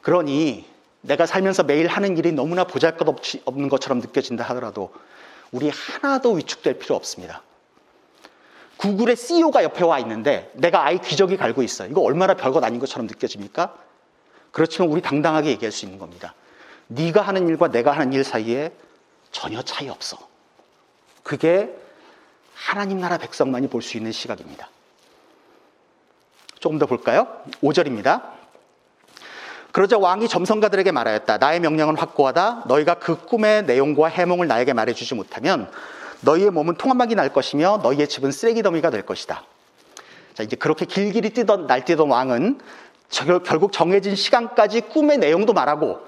그러니 0.02 0.66
내가 1.02 1.26
살면서 1.26 1.64
매일 1.64 1.88
하는 1.88 2.18
일이 2.18 2.32
너무나 2.32 2.64
보잘것 2.64 3.08
없는 3.46 3.70
것처럼 3.70 4.00
느껴진다 4.00 4.44
하더라도 4.46 4.94
우리 5.52 5.70
하나도 5.70 6.34
위축될 6.34 6.80
필요 6.80 6.96
없습니다. 6.96 7.42
구글의 8.78 9.16
CEO가 9.16 9.64
옆에 9.64 9.84
와 9.84 10.00
있는데 10.00 10.52
내가 10.54 10.86
아이 10.86 11.00
기저귀 11.00 11.38
갈고 11.38 11.64
있어요. 11.64 11.90
이거 11.90 12.02
얼마나 12.02 12.36
별것 12.36 12.64
아닌 12.64 12.80
것처럼 12.80 13.08
느껴집니까? 13.08 13.76
그렇지만 14.52 14.90
우리 14.90 15.02
당당하게 15.02 15.50
얘기할 15.50 15.72
수 15.72 15.86
있는 15.86 15.98
겁니다. 16.00 16.34
네가 16.88 17.22
하는 17.22 17.48
일과 17.48 17.70
내가 17.70 17.92
하는 17.92 18.14
일 18.14 18.24
사이에 18.24 18.72
전혀 19.32 19.62
차이 19.62 19.90
없어. 19.90 20.18
그게 21.24 21.76
하나님 22.54 23.00
나라 23.00 23.18
백성만이 23.18 23.68
볼 23.68 23.82
수 23.82 23.98
있는 23.98 24.12
시각입니다. 24.12 24.70
조금 26.60 26.80
더 26.80 26.86
볼까요? 26.86 27.28
5절입니다. 27.64 28.22
그러자 29.72 29.98
왕이 29.98 30.28
점성가들에게 30.28 30.92
말하였다. 30.92 31.38
나의 31.38 31.60
명령은 31.60 31.98
확고하다. 31.98 32.64
너희가 32.68 32.96
그 32.96 33.26
꿈의 33.26 33.66
내용과 33.66 34.08
해몽을 34.08 34.48
나에게 34.48 34.74
말해주지 34.74 35.14
못하면 35.16 35.70
너희의 36.22 36.50
몸은 36.50 36.76
통한막이 36.76 37.16
날 37.16 37.32
것이며 37.32 37.82
너희의 37.84 38.08
집은 38.08 38.32
쓰레기 38.32 38.64
더미가 38.64 38.90
될 38.90 39.04
것이다. 39.04 39.44
자, 40.34 40.44
이제 40.44 40.56
그렇게 40.56 40.86
길길이 40.86 41.30
뛰던 41.30 41.68
날뛰던 41.68 42.10
왕은 42.10 42.60
결국 43.46 43.72
정해진 43.72 44.16
시간까지 44.16 44.82
꿈의 44.82 45.20
내용도 45.20 45.54
말하고 45.54 46.00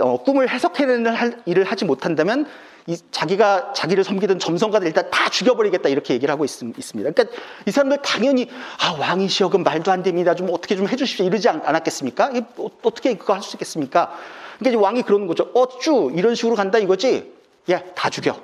어, 0.00 0.22
꿈을 0.22 0.48
해석해내는 0.48 1.42
일을 1.46 1.64
하지 1.64 1.84
못한다면 1.84 2.46
이 2.88 2.96
자기가 3.10 3.72
자기를 3.72 4.04
섬기던 4.04 4.38
점성가들 4.38 4.86
일단 4.86 5.10
다 5.10 5.28
죽여버리겠다 5.28 5.88
이렇게 5.88 6.14
얘기를 6.14 6.32
하고 6.32 6.44
있, 6.44 6.48
습니다 6.48 7.10
그러니까 7.10 7.24
이 7.66 7.70
사람들 7.72 8.00
당연히 8.02 8.48
아 8.80 8.92
왕이시여 8.92 9.48
그 9.48 9.56
말도 9.56 9.90
안 9.90 10.02
됩니다. 10.04 10.34
좀 10.36 10.48
어떻게 10.52 10.76
좀 10.76 10.88
해주십시오 10.88 11.26
이러지 11.26 11.48
않, 11.48 11.62
았겠습니까 11.64 12.30
어, 12.58 12.70
어떻게 12.82 13.14
그거 13.14 13.34
할 13.34 13.42
수 13.42 13.56
있겠습니까? 13.56 14.16
그러니까 14.58 14.82
왕이 14.82 15.02
그러는 15.02 15.26
거죠. 15.26 15.50
어쭈 15.54 16.12
이런 16.14 16.34
식으로 16.34 16.54
간다 16.54 16.78
이거지? 16.78 17.34
야 17.70 17.82
다 17.94 18.08
죽여. 18.10 18.40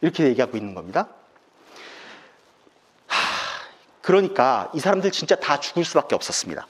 이렇게 0.00 0.24
얘기하고 0.24 0.56
있는 0.56 0.74
겁니다. 0.74 1.08
하, 3.06 3.16
그러니까 4.00 4.70
이 4.74 4.80
사람들 4.80 5.12
진짜 5.12 5.36
다 5.36 5.60
죽을 5.60 5.84
수밖에 5.84 6.16
없었습니다. 6.16 6.66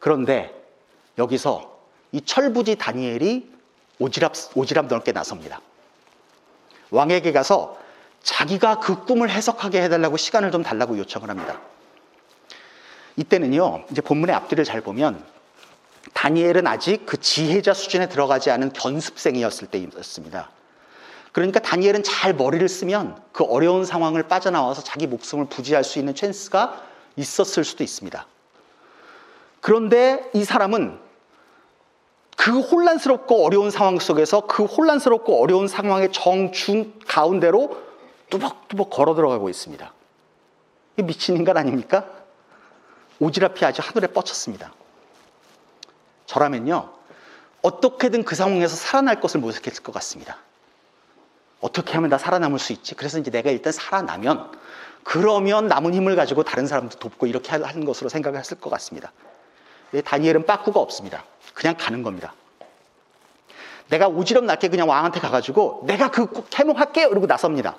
그런데 0.00 0.52
여기서 1.18 1.78
이 2.10 2.20
철부지 2.20 2.76
다니엘이 2.76 3.59
오지랖, 4.00 4.52
오지랖 4.54 4.86
넓게 4.88 5.12
나섭니다. 5.12 5.60
왕에게 6.90 7.32
가서 7.32 7.78
자기가 8.22 8.80
그 8.80 9.04
꿈을 9.04 9.30
해석하게 9.30 9.82
해달라고 9.82 10.16
시간을 10.16 10.50
좀 10.50 10.62
달라고 10.62 10.98
요청을 10.98 11.30
합니다. 11.30 11.60
이때는요, 13.16 13.84
이제 13.90 14.00
본문의 14.00 14.34
앞뒤를 14.34 14.64
잘 14.64 14.80
보면 14.80 15.24
다니엘은 16.14 16.66
아직 16.66 17.06
그 17.06 17.18
지혜자 17.18 17.74
수준에 17.74 18.08
들어가지 18.08 18.50
않은 18.50 18.72
견습생이었을 18.72 19.68
때였습니다. 19.68 20.50
그러니까 21.32 21.60
다니엘은 21.60 22.02
잘 22.02 22.34
머리를 22.34 22.66
쓰면 22.68 23.22
그 23.32 23.44
어려운 23.44 23.84
상황을 23.84 24.24
빠져나와서 24.24 24.82
자기 24.82 25.06
목숨을 25.06 25.46
부지할 25.46 25.84
수 25.84 25.98
있는 25.98 26.14
찬스가 26.14 26.82
있었을 27.16 27.64
수도 27.64 27.84
있습니다. 27.84 28.26
그런데 29.60 30.28
이 30.34 30.44
사람은 30.44 30.98
그 32.40 32.58
혼란스럽고 32.58 33.44
어려운 33.44 33.70
상황 33.70 33.98
속에서 33.98 34.46
그 34.46 34.64
혼란스럽고 34.64 35.42
어려운 35.42 35.68
상황의 35.68 36.10
정중 36.10 36.94
가운데로 37.06 37.78
뚜벅뚜벅 38.30 38.88
걸어 38.88 39.14
들어가고 39.14 39.50
있습니다. 39.50 39.92
이 40.96 41.02
미친 41.02 41.36
인간 41.36 41.58
아닙니까? 41.58 42.06
오지랖이 43.20 43.62
아주 43.64 43.82
하늘에 43.84 44.06
뻗쳤습니다. 44.06 44.72
저라면요, 46.24 46.90
어떻게든 47.60 48.24
그 48.24 48.34
상황에서 48.34 48.74
살아날 48.74 49.20
것을 49.20 49.38
모색했을 49.40 49.82
것 49.82 49.92
같습니다. 49.92 50.38
어떻게 51.60 51.92
하면 51.92 52.08
나 52.08 52.16
살아남을 52.16 52.58
수 52.58 52.72
있지? 52.72 52.94
그래서 52.94 53.18
이제 53.18 53.30
내가 53.30 53.50
일단 53.50 53.70
살아나면 53.70 54.50
그러면 55.04 55.66
남은 55.66 55.92
힘을 55.92 56.16
가지고 56.16 56.42
다른 56.44 56.66
사람도 56.66 57.00
돕고 57.00 57.26
이렇게 57.26 57.50
하는 57.50 57.84
것으로 57.84 58.08
생각을 58.08 58.38
했을 58.38 58.58
것 58.58 58.70
같습니다. 58.70 59.12
다니엘은 60.04 60.46
빠꾸가 60.46 60.80
없습니다. 60.80 61.24
그냥 61.54 61.76
가는 61.78 62.02
겁니다. 62.02 62.34
내가 63.88 64.08
오지랖 64.08 64.44
낮게 64.44 64.68
그냥 64.68 64.88
왕한테 64.88 65.20
가가지고 65.20 65.84
내가 65.86 66.10
그 66.10 66.28
해몽할게요. 66.54 67.08
이러고 67.08 67.26
나섭니다. 67.26 67.76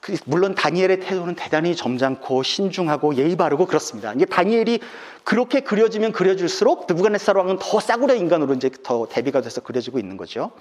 그 0.00 0.16
물론 0.24 0.54
다니엘의 0.54 1.00
태도는 1.00 1.34
대단히 1.34 1.76
점잖고 1.76 2.42
신중하고 2.42 3.16
예의 3.16 3.36
바르고 3.36 3.66
그렇습니다. 3.66 4.14
이게 4.14 4.24
다니엘이 4.24 4.80
그렇게 5.22 5.60
그려지면 5.60 6.12
그려질수록 6.12 6.86
느부갓네살 6.88 7.36
왕은 7.36 7.58
더 7.60 7.78
싸구려 7.78 8.14
인간으로 8.14 8.54
이제 8.54 8.70
더 8.82 9.06
대비가 9.06 9.42
돼서 9.42 9.60
그려지고 9.60 9.98
있는 9.98 10.16
거죠. 10.16 10.52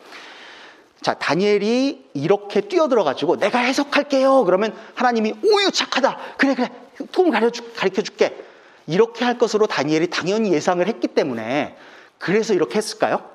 자, 1.02 1.14
다니엘이 1.14 2.10
이렇게 2.16 2.62
뛰어들어가지고 2.62 3.38
내가 3.38 3.60
해석할게요. 3.60 4.44
그러면 4.44 4.76
하나님이 4.96 5.36
오유 5.44 5.72
착하다. 5.72 6.18
그래, 6.38 6.56
그래. 6.56 6.70
꿈 7.16 7.30
가르쳐 7.30 7.64
줄게. 8.04 8.47
이렇게 8.88 9.26
할 9.26 9.38
것으로 9.38 9.68
다니엘이 9.68 10.10
당연히 10.10 10.52
예상을 10.54 10.86
했기 10.88 11.08
때문에 11.08 11.78
그래서 12.18 12.54
이렇게 12.54 12.78
했을까요? 12.78 13.30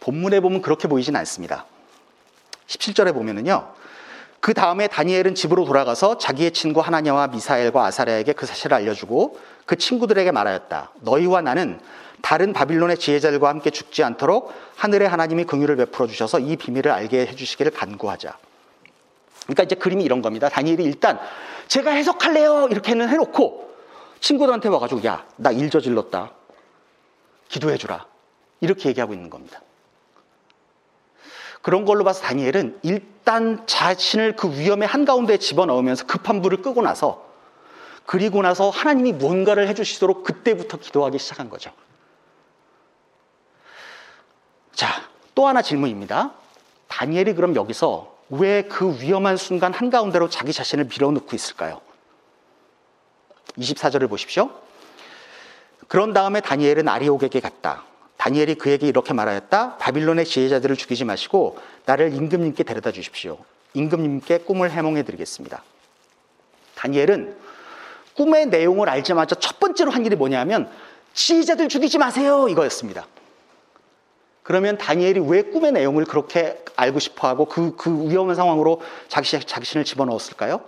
본문에 0.00 0.40
보면 0.40 0.62
그렇게 0.62 0.88
보이진 0.88 1.14
않습니다. 1.16 1.66
17절에 2.66 3.12
보면은요. 3.14 3.72
그 4.40 4.54
다음에 4.54 4.86
다니엘은 4.86 5.34
집으로 5.34 5.64
돌아가서 5.64 6.18
자기의 6.18 6.52
친구 6.52 6.80
하나냐와 6.80 7.26
미사엘과 7.28 7.84
아사랴에게 7.86 8.32
그 8.34 8.46
사실을 8.46 8.76
알려주고 8.76 9.38
그 9.66 9.76
친구들에게 9.76 10.30
말하였다. 10.30 10.92
너희와 11.00 11.42
나는 11.42 11.80
다른 12.22 12.52
바빌론의 12.52 12.98
지혜자들과 12.98 13.48
함께 13.48 13.70
죽지 13.70 14.02
않도록 14.02 14.52
하늘의 14.76 15.08
하나님이 15.08 15.44
긍휼을 15.44 15.76
베풀어 15.76 16.06
주셔서 16.06 16.38
이 16.38 16.56
비밀을 16.56 16.90
알게 16.90 17.26
해주시기를 17.26 17.72
간구하자. 17.72 18.36
그러니까 19.44 19.62
이제 19.62 19.74
그림이 19.74 20.04
이런 20.04 20.22
겁니다. 20.22 20.48
다니엘이 20.48 20.84
일단 20.84 21.18
제가 21.68 21.92
해석할래요 21.92 22.68
이렇게는 22.70 23.08
해놓고 23.08 23.68
친구들한테 24.20 24.68
와가지고 24.68 25.04
야 25.04 25.24
나 25.36 25.52
일 25.52 25.70
저질렀다 25.70 26.32
기도해주라 27.48 28.06
이렇게 28.60 28.88
얘기하고 28.88 29.14
있는 29.14 29.30
겁니다. 29.30 29.60
그런 31.62 31.84
걸로 31.84 32.04
봐서 32.04 32.22
다니엘은 32.22 32.80
일단 32.82 33.66
자신을 33.66 34.36
그 34.36 34.50
위험의 34.50 34.88
한가운데 34.88 35.36
집어넣으면서 35.38 36.06
급한 36.06 36.40
불을 36.42 36.62
끄고 36.62 36.82
나서 36.82 37.26
그리고 38.06 38.42
나서 38.42 38.70
하나님이 38.70 39.12
뭔가를 39.12 39.68
해주시도록 39.68 40.24
그때부터 40.24 40.78
기도하기 40.78 41.18
시작한 41.18 41.50
거죠. 41.50 41.72
자, 44.72 44.88
또 45.34 45.46
하나 45.46 45.60
질문입니다. 45.62 46.32
다니엘이 46.88 47.34
그럼 47.34 47.54
여기서 47.54 48.17
왜 48.30 48.62
그 48.68 49.00
위험한 49.00 49.36
순간 49.36 49.72
한가운데로 49.72 50.28
자기 50.28 50.52
자신을 50.52 50.84
밀어넣고 50.84 51.34
있을까요? 51.34 51.80
24절을 53.56 54.08
보십시오. 54.08 54.50
그런 55.88 56.12
다음에 56.12 56.40
다니엘은 56.40 56.86
아리옥에게 56.88 57.40
갔다. 57.40 57.84
다니엘이 58.18 58.56
그에게 58.56 58.86
이렇게 58.86 59.14
말하였다. 59.14 59.78
바빌론의 59.78 60.26
지혜자들을 60.26 60.76
죽이지 60.76 61.04
마시고 61.04 61.58
나를 61.86 62.12
임금님께 62.12 62.64
데려다 62.64 62.92
주십시오. 62.92 63.38
임금님께 63.74 64.38
꿈을 64.38 64.70
해몽해 64.70 65.04
드리겠습니다. 65.04 65.62
다니엘은 66.74 67.36
꿈의 68.14 68.46
내용을 68.46 68.88
알자마자 68.88 69.36
첫 69.36 69.58
번째로 69.60 69.90
한 69.90 70.04
일이 70.04 70.16
뭐냐면 70.16 70.70
지혜자들 71.14 71.68
죽이지 71.68 71.98
마세요 71.98 72.48
이거였습니다. 72.48 73.06
그러면 74.48 74.78
다니엘이 74.78 75.20
왜 75.28 75.42
꿈의 75.42 75.72
내용을 75.72 76.06
그렇게 76.06 76.58
알고 76.74 77.00
싶어 77.00 77.28
하고 77.28 77.44
그, 77.44 77.76
그 77.76 78.08
위험한 78.08 78.34
상황으로 78.34 78.80
자기, 79.06 79.28
자신을 79.28 79.84
집어넣었을까요? 79.84 80.62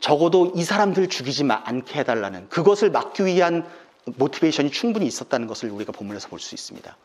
적어도 0.00 0.52
이 0.54 0.64
사람들 0.64 1.10
죽이지 1.10 1.44
않게 1.50 1.98
해달라는 1.98 2.48
그것을 2.48 2.90
막기 2.90 3.26
위한 3.26 3.68
모티베이션이 4.06 4.70
충분히 4.70 5.04
있었다는 5.04 5.48
것을 5.48 5.70
우리가 5.70 5.92
본문에서 5.92 6.28
볼 6.28 6.40
수 6.40 6.54
있습니다. 6.54 6.96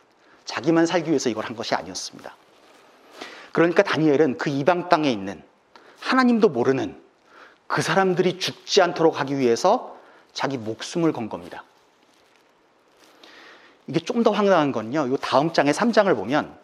자기만 0.46 0.86
살기 0.86 1.10
위해서 1.10 1.30
이걸 1.30 1.44
한 1.44 1.58
것이 1.58 1.76
아니었습니다. 1.76 2.34
그러니까 3.52 3.84
다니엘은 3.84 4.38
그 4.38 4.50
이방 4.50 4.88
땅에 4.88 5.12
있는 5.12 5.44
하나님도 6.00 6.48
모르는 6.48 6.96
그 7.68 7.82
사람들이 7.82 8.40
죽지 8.40 8.82
않도록 8.82 9.20
하기 9.20 9.38
위해서 9.38 9.98
자기 10.32 10.58
목숨을 10.58 11.12
건 11.12 11.28
겁니다. 11.28 11.66
이게 13.88 14.00
좀 14.00 14.24
더 14.24 14.32
황당한 14.32 14.72
건요. 14.72 15.08
이 15.08 15.18
다음 15.22 15.52
장의 15.54 15.74
3장을 15.74 16.16
보면 16.16 16.56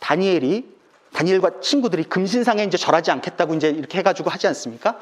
다니엘이 0.00 0.66
다니엘과 1.12 1.60
친구들이 1.60 2.04
금신상에 2.04 2.64
이제 2.64 2.78
절하지 2.78 3.10
않겠다고 3.10 3.54
이제 3.54 3.68
이렇게 3.68 3.98
해가지고 3.98 4.30
하지 4.30 4.46
않습니까? 4.48 4.98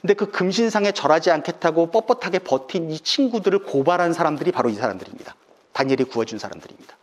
근데 0.00 0.14
그 0.14 0.32
금신상에 0.32 0.90
절하지 0.90 1.30
않겠다고 1.30 1.92
뻣뻣하게 1.92 2.42
버틴 2.42 2.90
이 2.90 2.98
친구들을 2.98 3.60
고발한 3.60 4.12
사람들이 4.12 4.50
바로 4.50 4.68
이 4.68 4.74
사람들입니다. 4.74 5.36
다니엘이 5.72 6.04
구워준 6.04 6.40
사람들입니다. 6.40 6.96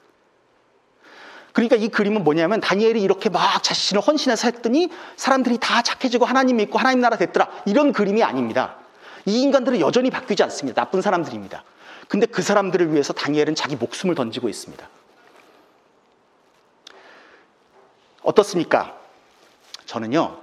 그러니까 1.54 1.78
이 1.78 1.88
그림은 1.88 2.24
뭐냐면 2.24 2.60
다니엘이 2.60 3.02
이렇게 3.02 3.30
막 3.30 3.64
자신을 3.64 4.02
헌신해서 4.02 4.50
했더니 4.52 4.90
사람들이 5.16 5.58
다 5.60 5.82
착해지고 5.82 6.26
하나님 6.26 6.58
믿고 6.58 6.78
하나님 6.78 7.00
나라 7.00 7.18
됐더라. 7.18 7.50
이런 7.66 7.94
그림이 7.94 8.22
아닙니다. 8.24 8.76
이 9.26 9.42
인간들은 9.42 9.80
여전히 9.80 10.10
바뀌지 10.10 10.44
않습니다. 10.44 10.84
나쁜 10.84 11.02
사람들입니다. 11.02 11.64
근데 12.10 12.26
그 12.26 12.42
사람들을 12.42 12.92
위해서 12.92 13.14
다니엘은 13.14 13.54
자기 13.54 13.76
목숨을 13.76 14.16
던지고 14.16 14.50
있습니다. 14.50 14.90
어떻습니까? 18.24 19.00
저는요, 19.86 20.42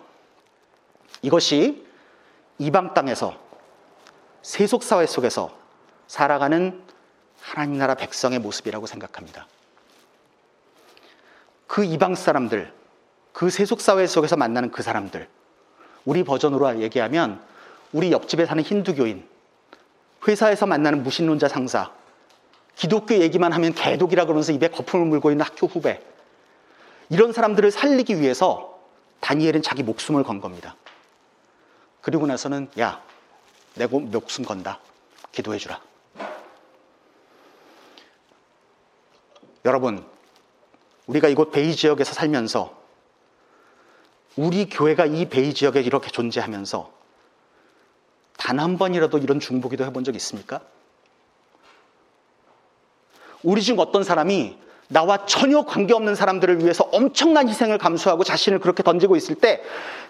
이것이 1.22 1.84
이방 2.58 2.94
땅에서 2.94 3.36
세속사회 4.42 5.06
속에서 5.06 5.58
살아가는 6.06 6.84
하나님 7.40 7.78
나라 7.78 7.96
백성의 7.96 8.38
모습이라고 8.38 8.86
생각합니다. 8.86 9.48
그 11.66 11.84
이방 11.84 12.14
사람들, 12.14 12.72
그 13.32 13.50
세속사회 13.50 14.06
속에서 14.06 14.36
만나는 14.36 14.70
그 14.70 14.84
사람들, 14.84 15.28
우리 16.04 16.22
버전으로 16.22 16.80
얘기하면 16.80 17.44
우리 17.92 18.12
옆집에 18.12 18.46
사는 18.46 18.62
힌두교인, 18.62 19.28
회사에서 20.26 20.66
만나는 20.66 21.02
무신론자 21.02 21.48
상사, 21.48 21.92
기독교 22.74 23.14
얘기만 23.14 23.52
하면 23.52 23.72
개독이라 23.72 24.24
그러면서 24.24 24.52
입에 24.52 24.68
거품을 24.68 25.06
물고 25.06 25.30
있는 25.30 25.44
학교 25.44 25.66
후배, 25.66 26.00
이런 27.08 27.32
사람들을 27.32 27.70
살리기 27.70 28.20
위해서 28.20 28.78
다니엘은 29.20 29.62
자기 29.62 29.82
목숨을 29.82 30.24
건 30.24 30.40
겁니다. 30.40 30.76
그리고 32.00 32.26
나서는 32.26 32.68
야, 32.78 33.02
내 33.74 33.86
목숨 33.86 34.44
건다. 34.44 34.80
기도해 35.32 35.58
주라. 35.58 35.80
여러분, 39.64 40.04
우리가 41.06 41.28
이곳 41.28 41.50
베이 41.50 41.74
지역에서 41.74 42.12
살면서 42.12 42.76
우리 44.36 44.68
교회가 44.68 45.06
이 45.06 45.28
베이 45.28 45.54
지역에 45.54 45.80
이렇게 45.80 46.10
존재하면서 46.10 46.95
단 48.46 48.60
한 48.60 48.78
번이라도 48.78 49.18
이런 49.18 49.40
중보기도 49.40 49.84
해본 49.84 50.04
적 50.04 50.14
있습니까? 50.14 50.60
우리 53.42 53.60
중 53.60 53.80
어떤 53.80 54.04
사람이 54.04 54.56
나와 54.88 55.26
전혀 55.26 55.62
관계없는 55.62 56.14
사람들을 56.14 56.60
위해서 56.62 56.88
엄청난 56.92 57.48
희생을 57.48 57.76
감수하고 57.78 58.22
자신을 58.22 58.60
그렇게 58.60 58.84
던지고 58.84 59.16
있을 59.16 59.34
때 59.34 59.62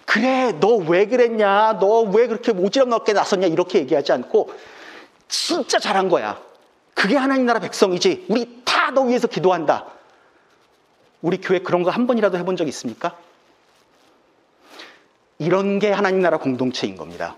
그래 0.05 0.51
너 0.59 0.77
왜 0.77 1.07
그랬냐? 1.07 1.79
너 1.79 2.03
왜 2.03 2.27
그렇게 2.27 2.53
모지랖 2.53 2.87
넓게 2.89 3.13
나섰냐? 3.13 3.47
이렇게 3.47 3.79
얘기하지 3.79 4.11
않고 4.11 4.53
진짜 5.27 5.79
잘한 5.79 6.07
거야. 6.07 6.39
그게 6.93 7.15
하나님 7.17 7.47
나라 7.47 7.59
백성이지. 7.59 8.27
우리 8.29 8.61
다 8.63 8.91
너 8.91 9.01
위해서 9.01 9.27
기도한다. 9.27 9.85
우리 11.23 11.41
교회 11.41 11.59
그런 11.59 11.81
거 11.83 11.89
한 11.89 12.05
번이라도 12.05 12.37
해본 12.37 12.55
적 12.55 12.67
있습니까? 12.67 13.17
이런 15.39 15.79
게 15.79 15.91
하나님 15.91 16.21
나라 16.21 16.37
공동체인 16.37 16.95
겁니다 16.97 17.35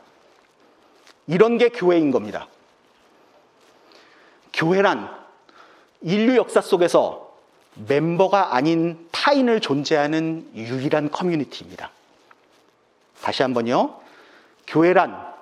이런 1.29 1.57
게 1.57 1.69
교회인 1.69 2.11
겁니다 2.11 2.47
교회란 4.51 5.09
인류 6.01 6.35
역사 6.35 6.59
속에서 6.59 7.29
멤버가 7.87 8.55
아닌 8.55 9.07
타인을 9.11 9.61
존재하는 9.61 10.49
유일한 10.53 11.11
커뮤니티입니다. 11.11 11.91
다시 13.21 13.41
한번요. 13.41 13.99
교회란 14.67 15.33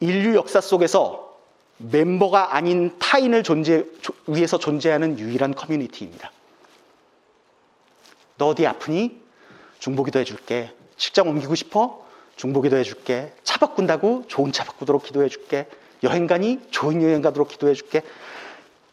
인류 0.00 0.36
역사 0.36 0.60
속에서 0.60 1.36
멤버가 1.78 2.54
아닌 2.54 2.96
타인을 2.98 3.42
존재, 3.42 3.84
위해서 4.26 4.58
존재하는 4.58 5.18
유일한 5.18 5.54
커뮤니티입니다. 5.54 6.30
너 8.38 8.48
어디 8.48 8.66
아프니? 8.66 9.20
중보기도 9.78 10.18
해줄게. 10.18 10.72
직장 10.96 11.28
옮기고 11.28 11.54
싶어? 11.54 12.05
중보기도 12.36 12.76
해줄게. 12.76 13.32
차 13.42 13.58
바꾼다고? 13.58 14.24
좋은 14.28 14.52
차 14.52 14.64
바꾸도록 14.64 15.02
기도해줄게. 15.02 15.66
여행 16.02 16.26
가니? 16.26 16.60
좋은 16.70 17.02
여행 17.02 17.22
가도록 17.22 17.48
기도해줄게. 17.48 18.02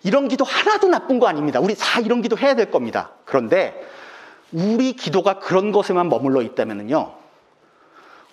이런 0.03 0.27
기도 0.27 0.43
하나도 0.43 0.87
나쁜 0.87 1.19
거 1.19 1.27
아닙니다. 1.27 1.59
우리 1.59 1.75
다 1.75 1.99
이런 1.99 2.21
기도 2.21 2.37
해야 2.37 2.55
될 2.55 2.71
겁니다. 2.71 3.11
그런데 3.25 3.85
우리 4.51 4.93
기도가 4.93 5.39
그런 5.39 5.71
것에만 5.71 6.09
머물러 6.09 6.41
있다면요. 6.41 7.13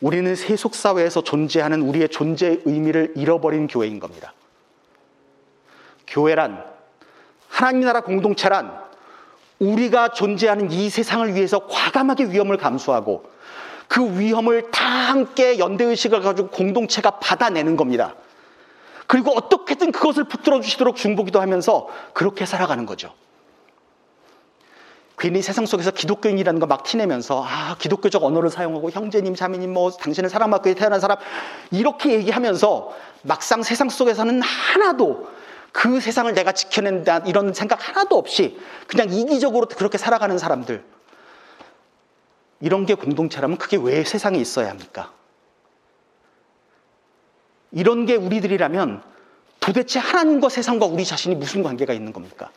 우리는 0.01 0.35
세속 0.35 0.75
사회에서 0.75 1.23
존재하는 1.23 1.83
우리의 1.83 2.09
존재의 2.09 2.63
의미를 2.65 3.13
잃어버린 3.17 3.67
교회인 3.67 4.01
겁니다. 4.01 4.33
교회란, 6.07 6.65
하나님 7.49 7.83
나라 7.83 8.01
공동체란 8.01 8.81
우리가 9.59 10.09
존재하는 10.09 10.71
이 10.71 10.89
세상을 10.89 11.35
위해서 11.35 11.67
과감하게 11.67 12.27
위험을 12.31 12.57
감수하고 12.57 13.30
그 13.91 14.21
위험을 14.21 14.71
다 14.71 14.85
함께 14.87 15.59
연대의식을 15.59 16.21
가지고 16.21 16.51
공동체가 16.51 17.19
받아내는 17.19 17.77
겁니다. 17.77 18.15
그리고 19.09 19.33
어떻게든 19.33 19.91
그것을 19.91 20.23
붙들어 20.25 20.61
주시도록 20.61 20.95
중보기도 20.95 21.41
하면서 21.41 21.89
그렇게 22.13 22.47
살아가는 22.47 22.87
거죠. 22.87 23.13
괜히 25.19 25.43
세상 25.43 25.67
속에서 25.67 25.91
기독교인이라는 25.91 26.61
거 26.61 26.67
막 26.67 26.85
티내면서 26.85 27.45
아 27.45 27.75
기독교적 27.81 28.23
언어를 28.23 28.49
사용하고 28.49 28.91
형제님 28.91 29.35
자매님 29.35 29.73
뭐 29.73 29.91
당신은 29.91 30.29
사랑받고 30.31 30.73
태어난 30.75 31.01
사람 31.01 31.19
이렇게 31.73 32.13
얘기하면서 32.13 32.93
막상 33.23 33.65
세상 33.65 33.89
속에서는 33.89 34.41
하나도 34.41 35.27
그 35.73 35.99
세상을 35.99 36.33
내가 36.33 36.53
지켜낸다 36.53 37.23
이런 37.27 37.53
생각 37.53 37.89
하나도 37.89 38.17
없이 38.17 38.57
그냥 38.87 39.13
이기적으로 39.13 39.67
그렇게 39.67 39.99
살아가는 39.99 40.39
사람들 40.39 40.85
이런 42.61 42.87
게 42.87 42.95
공동체라면 42.95 43.59
그게 43.59 43.77
왜 43.77 44.05
세상에 44.05 44.39
있어야 44.39 44.69
합니까? 44.71 45.13
이런 47.73 48.07
게 48.07 48.17
우리들이라면 48.17 49.03
도대체 49.61 49.99
하나님과 49.99 50.49
세상과 50.49 50.87
우리 50.87 51.05
자신이 51.05 51.35
무슨 51.35 51.63
관계가 51.63 51.93
있는 51.93 52.13
겁니까? 52.13 52.51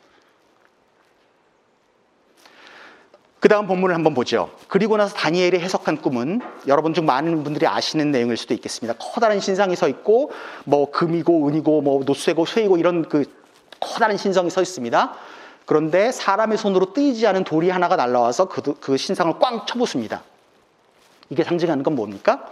그 3.40 3.50
다음 3.50 3.68
본문을 3.68 3.94
한번 3.94 4.14
보죠. 4.14 4.52
그리고 4.70 4.96
나서 4.96 5.14
다니엘이 5.16 5.60
해석한 5.60 6.02
꿈은 6.02 6.40
여러분 6.66 6.94
중 6.94 7.06
많은 7.06 7.44
분들이 7.44 7.68
아시는 7.68 8.10
내용일 8.10 8.38
수도 8.38 8.54
있겠습니다. 8.54 8.98
커다란 8.98 9.42
신상이 9.42 9.76
서 9.76 9.90
있고, 9.90 10.32
뭐 10.64 10.90
금이고 10.92 11.50
은이고, 11.50 11.82
뭐 11.82 12.04
노쇠고 12.06 12.46
쇠이고 12.46 12.78
이런 12.78 13.10
그 13.10 13.26
커다란 13.82 14.16
신성이 14.16 14.50
서 14.50 14.62
있습니다. 14.62 15.14
그런데 15.66 16.12
사람의 16.12 16.58
손으로 16.58 16.94
뜨이지 16.94 17.26
않은 17.28 17.44
돌이 17.44 17.70
하나가 17.70 17.96
날라와서 17.96 18.46
그, 18.46 18.62
그 18.80 18.98
신상을 18.98 19.40
꽝 19.40 19.66
쳐부숩니다. 19.66 20.22
이게 21.30 21.44
상징하는 21.44 21.84
건 21.84 21.96
뭡니까? 21.96 22.52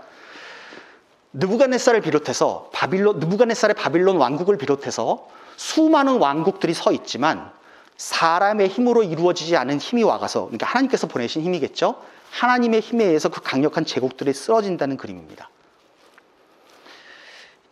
느부갓네살을 1.33 2.01
비롯해서 2.01 2.69
바빌론 2.73 3.19
느부갓네살의 3.19 3.75
바빌론 3.75 4.17
왕국을 4.17 4.57
비롯해서 4.57 5.27
수많은 5.55 6.17
왕국들이 6.17 6.73
서 6.73 6.91
있지만 6.91 7.51
사람의 7.97 8.67
힘으로 8.69 9.03
이루어지지 9.03 9.55
않은 9.57 9.79
힘이 9.79 10.03
와가서 10.03 10.45
그러니까 10.45 10.65
하나님께서 10.67 11.07
보내신 11.07 11.43
힘이겠죠. 11.43 12.01
하나님의 12.31 12.79
힘에 12.79 13.05
의해서 13.05 13.29
그 13.29 13.41
강력한 13.41 13.85
제국들이 13.85 14.33
쓰러진다는 14.33 14.97
그림입니다. 14.97 15.49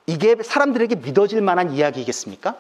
이게 0.06 0.36
사람들에게 0.42 0.96
믿어질 0.96 1.42
만한 1.42 1.72
이야기겠습니까? 1.72 2.56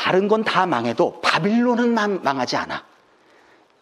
다른 0.00 0.28
건 0.28 0.44
다 0.44 0.64
망해도 0.64 1.20
바빌론은 1.20 1.92
망하지 2.22 2.56
않아. 2.56 2.86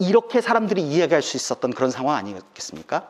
이렇게 0.00 0.40
사람들이 0.40 0.83
이야기할 0.83 1.22
수 1.22 1.37
있었던 1.37 1.72
그런 1.72 1.92
상황 1.92 2.16
아니겠습니까? 2.16 3.09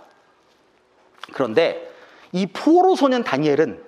그런데 1.32 1.90
이 2.32 2.44
포로 2.44 2.96
소년 2.96 3.24
다니엘은 3.24 3.82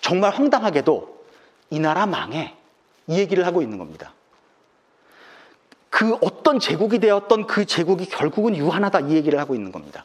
정말 0.00 0.32
황당하게도 0.32 1.24
이 1.70 1.78
나라 1.78 2.06
망해. 2.06 2.56
이 3.06 3.16
얘기를 3.16 3.46
하고 3.46 3.62
있는 3.62 3.78
겁니다. 3.78 4.12
그 5.88 6.18
어떤 6.20 6.58
제국이 6.58 6.98
되었던 6.98 7.46
그 7.46 7.64
제국이 7.64 8.06
결국은 8.06 8.56
유한하다 8.56 9.00
이 9.02 9.12
얘기를 9.12 9.38
하고 9.38 9.54
있는 9.54 9.70
겁니다. 9.70 10.04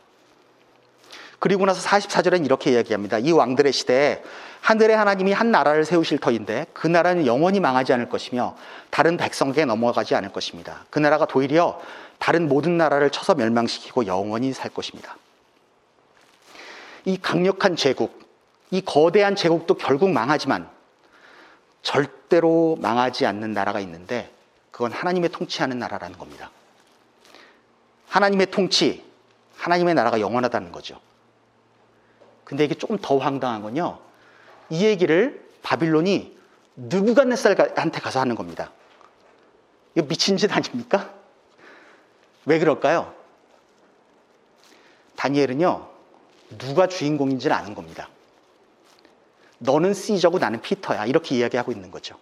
그리고 1.40 1.66
나서 1.66 1.88
44절엔 1.88 2.46
이렇게 2.46 2.72
이야기합니다. 2.72 3.20
이 3.20 3.32
왕들의 3.32 3.72
시대에 3.72 4.24
하늘의 4.62 4.98
하나님이 4.98 5.34
한 5.34 5.52
나라를 5.52 5.86
세우실 5.86 6.18
터인데 6.18 6.66
그 6.74 6.88
나라는 6.88 7.26
영원히 7.26 7.60
망하지 7.60 7.94
않을 7.94 8.10
것이며 8.10 8.56
다른 8.90 9.18
백성에게 9.18 9.66
넘어가지 9.66 10.16
않을 10.16 10.34
것입니다. 10.34 10.86
그 10.90 11.00
나라가 11.00 11.26
도리어 11.26 11.80
다른 12.18 12.48
모든 12.48 12.78
나라를 12.78 13.12
쳐서 13.12 13.36
멸망시키고 13.36 14.08
영원히 14.08 14.52
살 14.54 14.72
것입니다. 14.72 15.16
이 17.06 17.18
강력한 17.22 17.76
제국, 17.76 18.20
이 18.72 18.82
거대한 18.82 19.36
제국도 19.36 19.76
결국 19.76 20.10
망하지만 20.10 20.68
절대로 21.84 22.78
망하지 22.82 23.26
않는 23.26 23.54
나라가 23.54 23.80
있는데 23.80 24.32
그건 24.72 24.92
하나님의 24.92 25.30
통치하는 25.30 25.80
나라라는 25.80 26.18
겁니다. 26.18 26.52
하나님의 28.10 28.48
통치, 28.52 29.06
하나님의 29.56 29.94
나라가 29.94 30.20
영원하다는 30.20 30.72
거죠. 30.72 31.00
근데 32.48 32.64
이게 32.64 32.76
조금 32.76 32.98
더 33.02 33.18
황당한 33.18 33.62
건요. 33.62 34.00
이 34.70 34.86
얘기를 34.86 35.46
바빌론이 35.64 36.38
느부갓네살한테 36.78 38.00
가서 38.00 38.22
하는 38.22 38.36
겁니다. 38.36 38.72
이거 39.96 40.08
미친 40.08 40.38
짓 40.38 40.50
아닙니까? 40.56 41.14
왜 42.46 42.58
그럴까요? 42.58 43.14
다니엘은요, 45.18 45.90
누가 46.58 46.88
주인공인지를 46.88 47.54
아는 47.54 47.76
겁니다. 47.76 48.08
너는 49.58 49.94
시저고 49.94 50.40
나는 50.40 50.62
피터야. 50.62 51.06
이렇게 51.06 51.36
이야기하고 51.36 51.74
있는 51.74 51.92
거죠. 51.92 52.18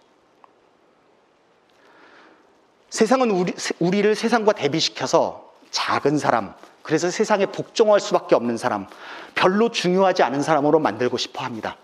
세상은 2.90 3.30
우리, 3.30 3.54
우리를 3.78 4.12
세상과 4.16 4.54
대비시켜서 4.54 5.54
작은 5.70 6.18
사람, 6.18 6.52
그래서 6.86 7.10
세상에 7.10 7.46
복종할 7.46 7.98
수밖에 7.98 8.36
없는 8.36 8.56
사람, 8.56 8.86
별로 9.34 9.70
중요하지 9.70 10.22
않은 10.22 10.40
사람으로 10.40 10.78
만들고 10.78 11.18
싶어 11.18 11.42
합니다. 11.42 11.76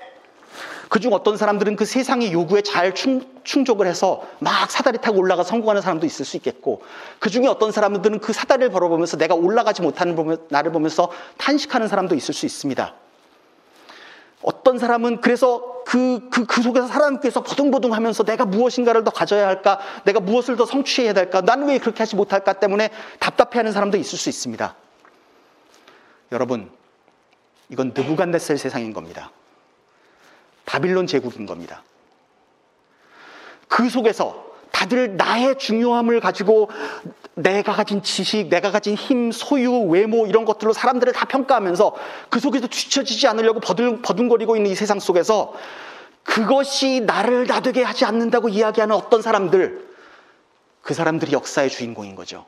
그중 0.91 1.13
어떤 1.13 1.37
사람들은 1.37 1.75
그 1.75 1.85
세상의 1.85 2.33
요구에 2.33 2.61
잘 2.63 2.95
충, 2.95 3.25
족을 3.43 3.89
해서 3.89 4.23
막 4.39 4.71
사다리 4.71 4.99
타고 4.99 5.19
올라가 5.19 5.43
성공하는 5.43 5.83
사람도 5.83 6.07
있을 6.07 6.25
수 6.25 6.37
있겠고 6.37 6.83
그 7.19 7.31
중에 7.31 7.49
어떤 7.49 7.73
사람들은 7.73 8.21
그 8.21 8.33
사다리를 8.33 8.71
걸어보면서 8.71 9.17
내가 9.17 9.35
올라가지 9.35 9.83
못하는 9.83 10.39
나를 10.51 10.71
보면서 10.71 11.11
탄식하는 11.37 11.89
사람도 11.89 12.15
있을 12.15 12.33
수 12.33 12.47
있습니다. 12.47 12.95
어떤 14.43 14.79
사람은 14.79 15.21
그래서 15.21 15.83
그, 15.85 16.29
그, 16.31 16.47
그 16.47 16.63
속에서 16.63 16.87
사람께서 16.87 17.43
버둥버둥 17.43 17.93
하면서 17.93 18.23
내가 18.23 18.45
무엇인가를 18.45 19.03
더 19.03 19.11
가져야 19.11 19.49
할까? 19.49 19.81
내가 20.05 20.21
무엇을 20.21 20.55
더 20.55 20.65
성취해야 20.65 21.13
될까? 21.13 21.41
나는 21.41 21.67
왜 21.67 21.79
그렇게 21.79 21.99
하지 21.99 22.15
못할까? 22.15 22.53
때문에 22.53 22.91
답답해 23.19 23.59
하는 23.59 23.73
사람도 23.73 23.97
있을 23.97 24.17
수 24.17 24.29
있습니다. 24.29 24.77
여러분, 26.33 26.71
이건 27.69 27.93
느부갓네살 27.95 28.59
세상인 28.59 28.93
겁니다. 28.93 29.31
바빌론 30.67 31.07
제국인 31.07 31.47
겁니다. 31.47 31.83
그 33.69 33.89
속에서 33.89 34.53
다들 34.73 35.17
나의 35.17 35.59
중요함을 35.59 36.21
가지고 36.21 36.71
내가 37.35 37.73
가진 37.73 38.03
지식, 38.03 38.49
내가 38.49 38.71
가진 38.71 38.95
힘, 38.95 39.31
소유, 39.31 39.73
외모 39.83 40.27
이런 40.27 40.45
것들로 40.45 40.73
사람들을 40.73 41.13
다 41.13 41.27
평가하면서 41.27 41.95
그 42.31 42.41
속에서 42.41 42.67
뒤처지지 42.67 43.27
않으려고 43.29 43.61
버둥, 43.61 44.03
버둥거리고 44.03 44.57
있는 44.57 44.71
이 44.71 44.75
세상 44.75 44.99
속에서 44.99 45.55
그것이 46.25 47.01
나를 47.01 47.47
나되게 47.47 47.83
하지 47.83 48.05
않는다고 48.05 48.49
이야기하는 48.49 48.95
어떤 48.95 49.23
사람들, 49.23 49.89
그 50.83 50.95
사람들이 50.95 51.33
역사의 51.33 51.71
주인공인 51.71 52.15
거죠. 52.15 52.47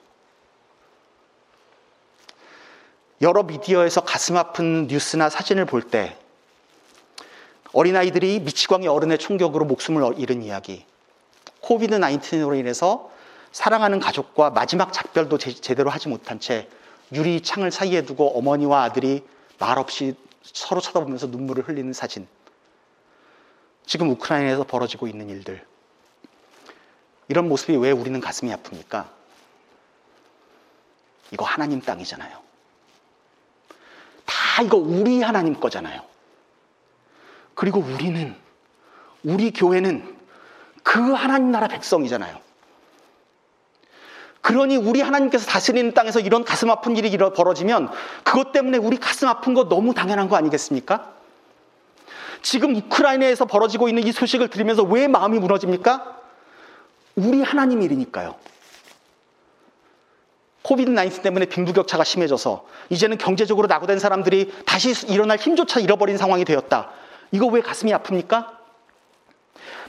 여러 3.25 3.43
미디어에서 3.43 4.03
가슴 4.03 4.37
아픈 4.37 4.87
뉴스나 4.87 5.31
사진을 5.31 5.65
볼 5.65 5.83
때 5.91 6.19
어린아이들이 7.73 8.41
미치광이 8.41 8.87
어른의 8.87 9.19
총격으로 9.19 9.65
목숨을 9.65 10.19
잃은 10.19 10.43
이야기. 10.43 10.85
코비드 11.61 11.99
19으로 11.99 12.57
인해서 12.57 13.11
사랑하는 13.51 13.99
가족과 13.99 14.51
마지막 14.51 14.93
작별도 14.93 15.39
제, 15.39 15.75
대로 15.75 15.89
하지 15.91 16.09
못한 16.09 16.39
채 16.39 16.69
유리 17.13 17.41
창을 17.41 17.71
사이에 17.71 18.03
두고 18.03 18.39
어머니와 18.39 18.85
아들이 18.85 19.25
말없이 19.59 20.15
서로 20.43 20.81
쳐다보면서 20.83 21.29
눈물을 21.29 21.67
흘리는 21.67 21.93
사진. 21.95 22.29
지금 23.87 24.11
우크라이나에서 24.11 24.65
벌어지고 24.65 25.09
있는 25.09 25.31
일들. 25.31 25.65
이런 27.29 27.49
모습이 27.49 27.75
왜 27.77 27.91
우리는 27.91 28.21
가슴이 28.21 28.53
아픕니까? 28.53 29.09
이거 31.33 31.45
하나님 31.47 31.81
땅이잖아요. 31.81 32.44
다 34.55 34.63
이거 34.63 34.77
우리 34.77 35.21
하나님 35.21 35.59
거잖아요. 35.59 36.01
그리고 37.57 37.81
우리는, 37.81 38.37
우리 39.25 39.51
교회는 39.51 40.17
그 40.85 41.13
하나님 41.13 41.51
나라 41.51 41.67
백성이잖아요. 41.67 42.39
그러니 44.43 44.77
우리 44.77 45.01
하나님께서 45.01 45.47
다스리는 45.47 45.93
땅에서 45.93 46.21
이런 46.21 46.45
가슴 46.45 46.71
아픈 46.71 46.97
일이 46.97 47.17
벌어지면 47.17 47.91
그것 48.23 48.53
때문에 48.53 48.79
우리 48.79 48.97
가슴 48.97 49.27
아픈 49.27 49.55
거 49.55 49.69
너무 49.69 49.93
당연한 49.93 50.29
거 50.29 50.37
아니겠습니까? 50.37 51.13
지금 52.41 52.77
우크라이나에서 52.77 53.47
벌어지고 53.47 53.89
있는 53.89 54.05
이 54.05 54.13
소식을 54.13 54.51
들으면서 54.51 54.85
왜 54.85 55.09
마음이 55.09 55.41
무너집니까? 55.41 56.17
우리 57.17 57.43
하나님 57.43 57.83
일이니까요. 57.83 58.37
코비드 60.65 60.95
19 60.95 61.21
때문에 61.21 61.45
빈부격차가 61.45 62.05
심해져서 62.05 62.65
이제는 62.89 63.19
경제적으로 63.19 63.67
낙오된 63.67 63.99
사람들이 63.99 64.51
다시 64.65 64.95
일어날 65.09 65.37
힘조차 65.37 65.79
잃어버린 65.79 66.17
상황이 66.17 66.43
되었다. 66.47 66.89
이거 67.33 67.47
왜 67.47 67.61
가슴이 67.61 67.93
아픕니까? 67.93 68.47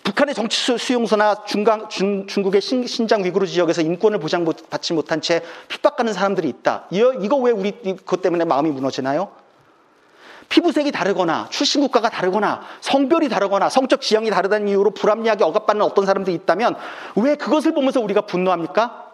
북한의 0.03 0.35
정치 0.35 0.77
수용소나 0.77 1.45
중강, 1.45 1.87
중, 1.87 2.27
중국의 2.27 2.59
신, 2.59 2.85
신장 2.85 3.23
위구르 3.23 3.47
지역에서 3.47 3.81
인권을 3.83 4.19
보장받지 4.19 4.93
못한 4.93 5.21
채 5.21 5.41
핍박하는 5.69 6.11
사람들이 6.11 6.49
있다. 6.49 6.87
이거, 6.91 7.13
이거 7.13 7.37
왜 7.37 7.51
우리 7.51 7.71
그것 7.71 8.21
때문에 8.21 8.43
마음이 8.43 8.69
무너지나요? 8.69 9.31
피부색이 10.49 10.91
다르거나 10.91 11.47
출신 11.51 11.79
국가가 11.79 12.09
다르거나 12.09 12.61
성별이 12.81 13.29
다르거나 13.29 13.69
성적 13.69 14.01
지형이 14.01 14.29
다르다는 14.29 14.67
이유로 14.67 14.91
불합리하게 14.91 15.45
억압받는 15.45 15.85
어떤 15.85 16.05
사람들이 16.05 16.35
있다면 16.35 16.75
왜 17.15 17.35
그것을 17.35 17.73
보면서 17.73 18.01
우리가 18.01 18.21
분노합니까? 18.21 19.04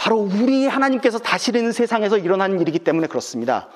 바로 0.00 0.16
우리 0.16 0.66
하나님께서 0.66 1.18
다스리는 1.18 1.72
세상에서 1.72 2.16
일어나는 2.16 2.58
일이기 2.58 2.78
때문에 2.78 3.06
그렇습니다. 3.06 3.68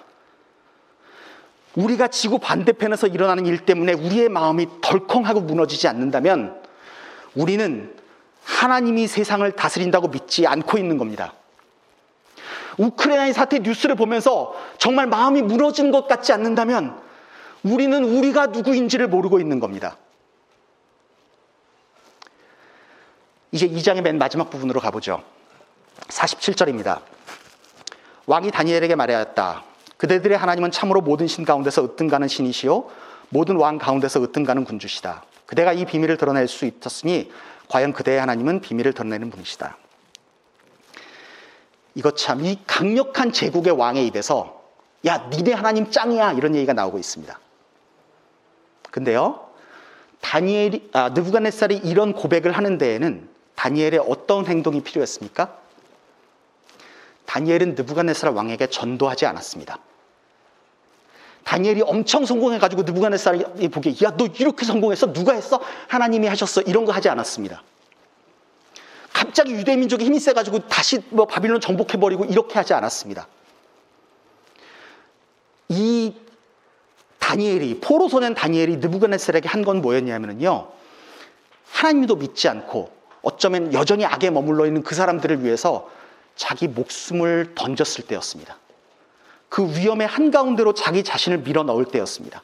우리가 1.74 2.08
지구 2.08 2.38
반대편에서 2.38 3.08
일어나는 3.08 3.44
일 3.44 3.66
때문에 3.66 3.92
우리의 3.92 4.30
마음이 4.30 4.66
덜컹하고 4.80 5.42
무너지지 5.42 5.86
않는다면 5.86 6.62
우리는 7.34 7.94
하나님이 8.42 9.06
세상을 9.06 9.52
다스린다고 9.52 10.08
믿지 10.08 10.46
않고 10.46 10.78
있는 10.78 10.96
겁니다. 10.96 11.34
우크라이나 12.78 13.30
사태 13.34 13.58
뉴스를 13.58 13.94
보면서 13.94 14.54
정말 14.78 15.06
마음이 15.06 15.42
무너진 15.42 15.90
것 15.90 16.08
같지 16.08 16.32
않는다면 16.32 16.98
우리는 17.64 18.02
우리가 18.02 18.46
누구인지를 18.46 19.08
모르고 19.08 19.40
있는 19.40 19.60
겁니다. 19.60 19.98
이제 23.52 23.68
2장의 23.68 24.00
맨 24.00 24.16
마지막 24.16 24.48
부분으로 24.48 24.80
가보죠. 24.80 25.34
47절입니다. 26.14 27.00
왕이 28.26 28.50
다니엘에게 28.50 28.94
말하였다. 28.94 29.64
그대들의 29.96 30.36
하나님은 30.36 30.70
참으로 30.70 31.00
모든 31.00 31.26
신 31.26 31.44
가운데서 31.44 31.84
으뜸가는 31.84 32.28
신이시요 32.28 32.88
모든 33.28 33.56
왕 33.56 33.78
가운데서 33.78 34.22
으뜸가는 34.22 34.64
군주시다. 34.64 35.24
그대가 35.46 35.72
이 35.72 35.84
비밀을 35.84 36.16
드러낼 36.16 36.48
수 36.48 36.64
있었으니 36.64 37.30
과연 37.68 37.92
그대의 37.92 38.20
하나님은 38.20 38.60
비밀을 38.60 38.92
드러내는 38.92 39.30
분이시다. 39.30 39.76
이것 41.96 42.16
참 42.16 42.44
이 42.44 42.58
강력한 42.66 43.32
제국의 43.32 43.72
왕의 43.72 44.06
입에서 44.08 44.62
야 45.06 45.28
니네 45.30 45.52
하나님 45.52 45.90
짱이야 45.90 46.32
이런 46.32 46.54
얘기가 46.54 46.72
나오고 46.72 46.98
있습니다. 46.98 47.38
근데요 48.90 49.48
다니엘이 50.20 50.90
아, 50.92 51.10
느부갓네살이 51.10 51.76
이런 51.84 52.14
고백을 52.14 52.52
하는 52.52 52.78
데에는 52.78 53.28
다니엘의 53.54 53.98
어떤 54.08 54.46
행동이 54.46 54.82
필요했습니까? 54.82 55.63
다니엘은 57.34 57.74
느부갓네살 57.74 58.30
왕에게 58.30 58.68
전도하지 58.68 59.26
않았습니다. 59.26 59.80
다니엘이 61.42 61.82
엄청 61.82 62.24
성공해가지고 62.24 62.84
느부갓네살이 62.84 63.68
보기에 63.70 63.94
야 64.04 64.16
너 64.16 64.28
이렇게 64.38 64.64
성공했어 64.64 65.12
누가 65.12 65.32
했어 65.32 65.60
하나님이 65.88 66.28
하셨어 66.28 66.60
이런 66.62 66.84
거 66.84 66.92
하지 66.92 67.08
않았습니다. 67.08 67.64
갑자기 69.12 69.52
유대 69.52 69.76
민족이 69.76 70.04
힘이 70.04 70.20
세가지고 70.20 70.68
다시 70.68 71.02
뭐 71.10 71.26
바빌론 71.26 71.60
정복해버리고 71.60 72.24
이렇게 72.26 72.54
하지 72.54 72.72
않았습니다. 72.72 73.26
이 75.70 76.14
다니엘이 77.18 77.80
포로 77.80 78.08
소년 78.08 78.34
다니엘이 78.34 78.76
느부갓네살에게 78.76 79.48
한 79.48 79.64
건 79.64 79.82
뭐였냐면요 79.82 80.68
하나님도 81.72 82.14
믿지 82.14 82.48
않고 82.48 82.92
어쩌면 83.22 83.72
여전히 83.72 84.04
악에 84.04 84.30
머물러 84.30 84.66
있는 84.66 84.84
그 84.84 84.94
사람들을 84.94 85.42
위해서 85.42 85.90
자기 86.36 86.68
목숨을 86.68 87.54
던졌을 87.54 88.06
때였습니다. 88.06 88.56
그 89.48 89.64
위험의 89.76 90.06
한가운데로 90.06 90.74
자기 90.74 91.04
자신을 91.04 91.38
밀어 91.38 91.62
넣을 91.62 91.84
때였습니다. 91.84 92.42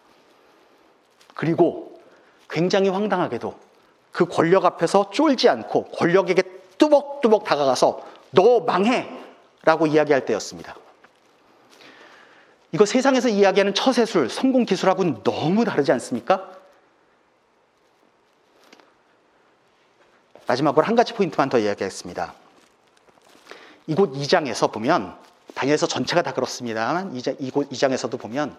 그리고 1.34 2.00
굉장히 2.48 2.88
황당하게도 2.88 3.58
그 4.12 4.26
권력 4.26 4.64
앞에서 4.64 5.10
쫄지 5.10 5.48
않고 5.48 5.84
권력에게 5.90 6.42
뚜벅뚜벅 6.78 7.44
다가가서 7.44 8.06
너 8.32 8.60
망해! 8.60 9.08
라고 9.62 9.86
이야기할 9.86 10.24
때였습니다. 10.24 10.74
이거 12.72 12.86
세상에서 12.86 13.28
이야기하는 13.28 13.74
처세술, 13.74 14.30
성공 14.30 14.64
기술하고는 14.64 15.22
너무 15.22 15.64
다르지 15.64 15.92
않습니까? 15.92 16.50
마지막으로 20.46 20.86
한 20.86 20.94
가지 20.94 21.12
포인트만 21.12 21.48
더 21.48 21.58
이야기하겠습니다. 21.58 22.34
이곳 23.90 24.12
2장에서 24.12 24.70
보면 24.70 25.18
다니엘서 25.56 25.88
전체가 25.88 26.22
다 26.22 26.32
그렇습니다만 26.32 27.20
이곳 27.40 27.68
2장에서도 27.70 28.20
보면 28.20 28.56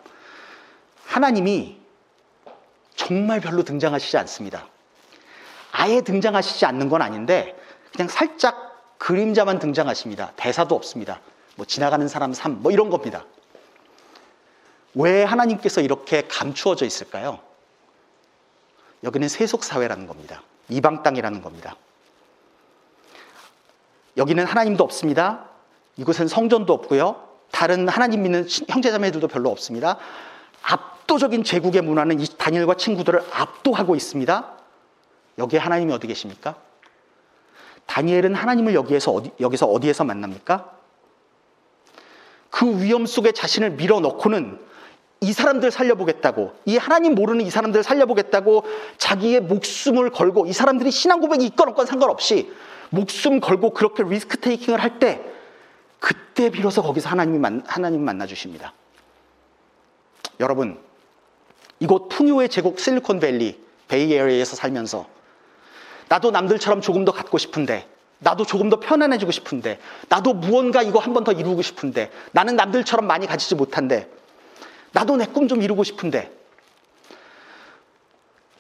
하나님이 1.05 1.79
정말 2.95 3.39
별로 3.39 3.63
등장하시지 3.63 4.17
않습니다. 4.17 4.67
아예 5.71 6.01
등장하시지 6.01 6.65
않는 6.65 6.89
건 6.89 7.01
아닌데 7.01 7.57
그냥 7.93 8.09
살짝 8.09 8.97
그림자만 8.97 9.59
등장하십니다. 9.59 10.33
대사도 10.35 10.75
없습니다. 10.75 11.21
뭐 11.55 11.65
지나가는 11.65 12.05
사람 12.09 12.33
삶, 12.33 12.61
뭐 12.61 12.73
이런 12.73 12.89
겁니다. 12.89 13.25
왜 14.95 15.23
하나님께서 15.23 15.79
이렇게 15.79 16.27
감추어져 16.27 16.85
있을까요? 16.85 17.39
여기는 19.05 19.29
세속 19.29 19.63
사회라는 19.63 20.07
겁니다. 20.07 20.43
이방 20.67 21.03
땅이라는 21.03 21.41
겁니다. 21.41 21.77
여기는 24.17 24.45
하나님도 24.45 24.83
없습니다. 24.83 25.45
이곳엔 25.97 26.27
성전도 26.27 26.73
없고요. 26.73 27.27
다른 27.51 27.87
하나님 27.87 28.23
믿는 28.23 28.47
형제자매들도 28.69 29.27
별로 29.27 29.49
없습니다. 29.49 29.97
압도적인 30.63 31.43
제국의 31.43 31.81
문화는 31.81 32.19
이 32.19 32.25
다니엘과 32.37 32.75
친구들을 32.75 33.21
압도하고 33.31 33.95
있습니다. 33.95 34.57
여기에 35.37 35.59
하나님이 35.59 35.93
어디 35.93 36.07
계십니까? 36.07 36.55
다니엘은 37.85 38.35
하나님을 38.35 38.73
여기에서 38.73 39.11
어디, 39.11 39.31
여기서 39.39 39.65
어디에서 39.65 40.03
만납니까? 40.03 40.71
그 42.49 42.81
위험 42.81 43.05
속에 43.05 43.31
자신을 43.31 43.71
밀어넣고는 43.71 44.59
이 45.21 45.33
사람들 45.33 45.71
살려보겠다고, 45.71 46.53
이 46.65 46.77
하나님 46.77 47.15
모르는 47.15 47.45
이 47.45 47.49
사람들 47.49 47.83
살려보겠다고 47.83 48.63
자기의 48.97 49.41
목숨을 49.41 50.09
걸고 50.09 50.47
이 50.47 50.53
사람들이 50.53 50.89
신앙 50.89 51.19
고백이 51.19 51.45
있건 51.45 51.69
없건 51.69 51.85
상관없이 51.85 52.51
목숨 52.91 53.39
걸고 53.39 53.71
그렇게 53.71 54.03
리스크 54.03 54.37
테이킹을 54.39 54.81
할 54.81 54.99
때 54.99 55.21
그때 55.99 56.49
비로소 56.49 56.81
거기서 56.81 57.09
하나님이 57.09 57.37
만, 57.39 57.63
하나님 57.67 58.03
만나 58.03 58.25
주십니다. 58.25 58.73
여러분, 60.39 60.79
이곳 61.79 62.09
풍요의 62.09 62.49
제국 62.49 62.79
실리콘밸리 62.79 63.59
베이에리어에서 63.87 64.55
살면서 64.55 65.07
나도 66.09 66.31
남들처럼 66.31 66.81
조금 66.81 67.05
더 67.05 67.11
갖고 67.11 67.37
싶은데 67.37 67.87
나도 68.19 68.45
조금 68.45 68.69
더 68.69 68.79
편안해지고 68.79 69.31
싶은데 69.31 69.79
나도 70.09 70.33
무언가 70.33 70.81
이거 70.81 70.99
한 70.99 71.13
번 71.13 71.23
더 71.23 71.31
이루고 71.31 71.61
싶은데 71.61 72.11
나는 72.31 72.55
남들처럼 72.55 73.05
많이 73.07 73.27
가지지 73.27 73.55
못한데 73.55 74.09
나도 74.91 75.15
내 75.17 75.25
꿈 75.25 75.47
좀 75.47 75.61
이루고 75.61 75.83
싶은데 75.83 76.31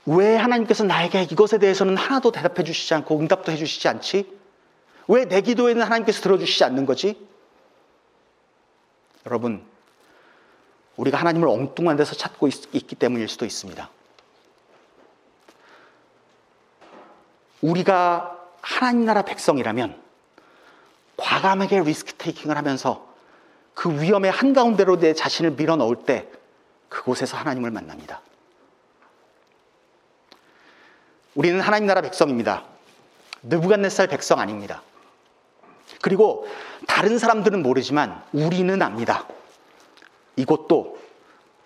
왜 0.05 0.35
하나님께서 0.35 0.83
나에게 0.83 1.23
이것에 1.23 1.59
대해서는 1.59 1.95
하나도 1.97 2.31
대답해 2.31 2.63
주시지 2.63 2.93
않고 2.93 3.19
응답도 3.19 3.51
해 3.51 3.57
주시지 3.57 3.87
않지? 3.87 4.39
왜 5.07 5.25
내 5.25 5.41
기도에는 5.41 5.81
하나님께서 5.81 6.21
들어주시지 6.21 6.63
않는 6.63 6.85
거지? 6.85 7.27
여러분, 9.25 9.63
우리가 10.95 11.17
하나님을 11.17 11.47
엉뚱한 11.47 11.97
데서 11.97 12.15
찾고 12.15 12.47
있, 12.47 12.71
기 12.71 12.95
때문일 12.95 13.27
수도 13.27 13.45
있습니다. 13.45 13.89
우리가 17.61 18.37
하나님 18.61 19.05
나라 19.05 19.21
백성이라면 19.21 20.01
과감하게 21.17 21.81
리스크 21.81 22.13
테이킹을 22.13 22.57
하면서 22.57 23.07
그 23.73 24.01
위험의 24.01 24.31
한가운데로 24.31 24.99
내 24.99 25.13
자신을 25.13 25.51
밀어 25.51 25.75
넣을 25.75 25.97
때 25.97 26.27
그곳에서 26.89 27.37
하나님을 27.37 27.71
만납니다. 27.71 28.21
우리는 31.35 31.61
하나님 31.61 31.87
나라 31.87 32.01
백성입니다. 32.01 32.65
느부갓네살 33.43 34.07
백성 34.07 34.39
아닙니다. 34.39 34.81
그리고 36.01 36.47
다른 36.87 37.17
사람들은 37.17 37.61
모르지만 37.63 38.23
우리는 38.33 38.81
압니다. 38.81 39.27
이곳도 40.35 40.99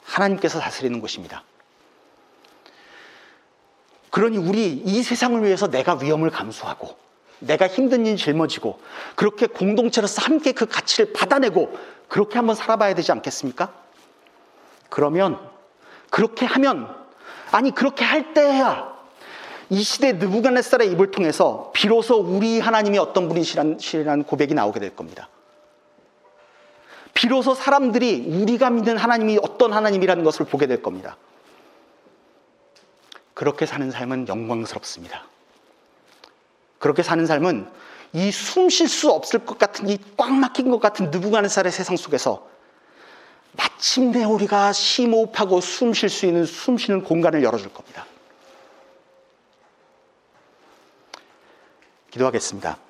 하나님께서 0.03 0.59
다스리는 0.59 0.99
곳입니다. 1.01 1.43
그러니 4.11 4.37
우리 4.37 4.71
이 4.71 5.03
세상을 5.03 5.43
위해서 5.43 5.67
내가 5.67 5.95
위험을 5.95 6.29
감수하고 6.29 6.97
내가 7.39 7.67
힘든 7.67 8.05
일 8.05 8.15
짊어지고 8.15 8.79
그렇게 9.15 9.47
공동체로서 9.47 10.21
함께 10.21 10.53
그 10.53 10.65
가치를 10.67 11.11
받아내고 11.11 11.77
그렇게 12.07 12.37
한번 12.37 12.55
살아봐야 12.55 12.93
되지 12.93 13.11
않겠습니까? 13.11 13.73
그러면 14.89 15.39
그렇게 16.09 16.45
하면 16.45 16.95
아니 17.51 17.71
그렇게 17.71 18.05
할 18.05 18.33
때야 18.33 18.94
이 19.69 19.81
시대 19.83 20.13
느부갓네살의 20.13 20.91
입을 20.91 21.11
통해서 21.11 21.71
비로소 21.73 22.17
우리 22.17 22.59
하나님이 22.59 22.97
어떤 22.97 23.27
분이시라는 23.27 24.23
고백이 24.23 24.53
나오게 24.53 24.79
될 24.79 24.95
겁니다. 24.95 25.29
비로소 27.13 27.55
사람들이 27.55 28.25
우리가 28.27 28.69
믿는 28.69 28.97
하나님이 28.97 29.39
어떤 29.41 29.73
하나님이라는 29.73 30.23
것을 30.23 30.45
보게 30.45 30.67
될 30.67 30.81
겁니다. 30.81 31.17
그렇게 33.33 33.65
사는 33.65 33.89
삶은 33.89 34.27
영광스럽습니다. 34.27 35.23
그렇게 36.77 37.03
사는 37.03 37.25
삶은 37.25 37.67
이 38.13 38.29
숨 38.31 38.69
쉴 38.69 38.87
수 38.87 39.11
없을 39.11 39.39
것 39.45 39.57
같은 39.57 39.89
이 39.89 39.97
꽉 40.15 40.31
막힌 40.31 40.69
것 40.71 40.79
같은 40.79 41.09
느부갓네살의 41.11 41.71
세상 41.71 41.97
속에서 41.97 42.47
마침내 43.53 44.23
우리가 44.23 44.71
심호흡하고 44.73 45.59
숨 45.61 45.93
쉴 45.93 46.09
수 46.09 46.25
있는 46.25 46.45
숨 46.45 46.77
쉬는 46.77 47.03
공간을 47.03 47.43
열어줄 47.43 47.73
겁니다. 47.73 48.05
기도하겠습니다. 52.15 52.84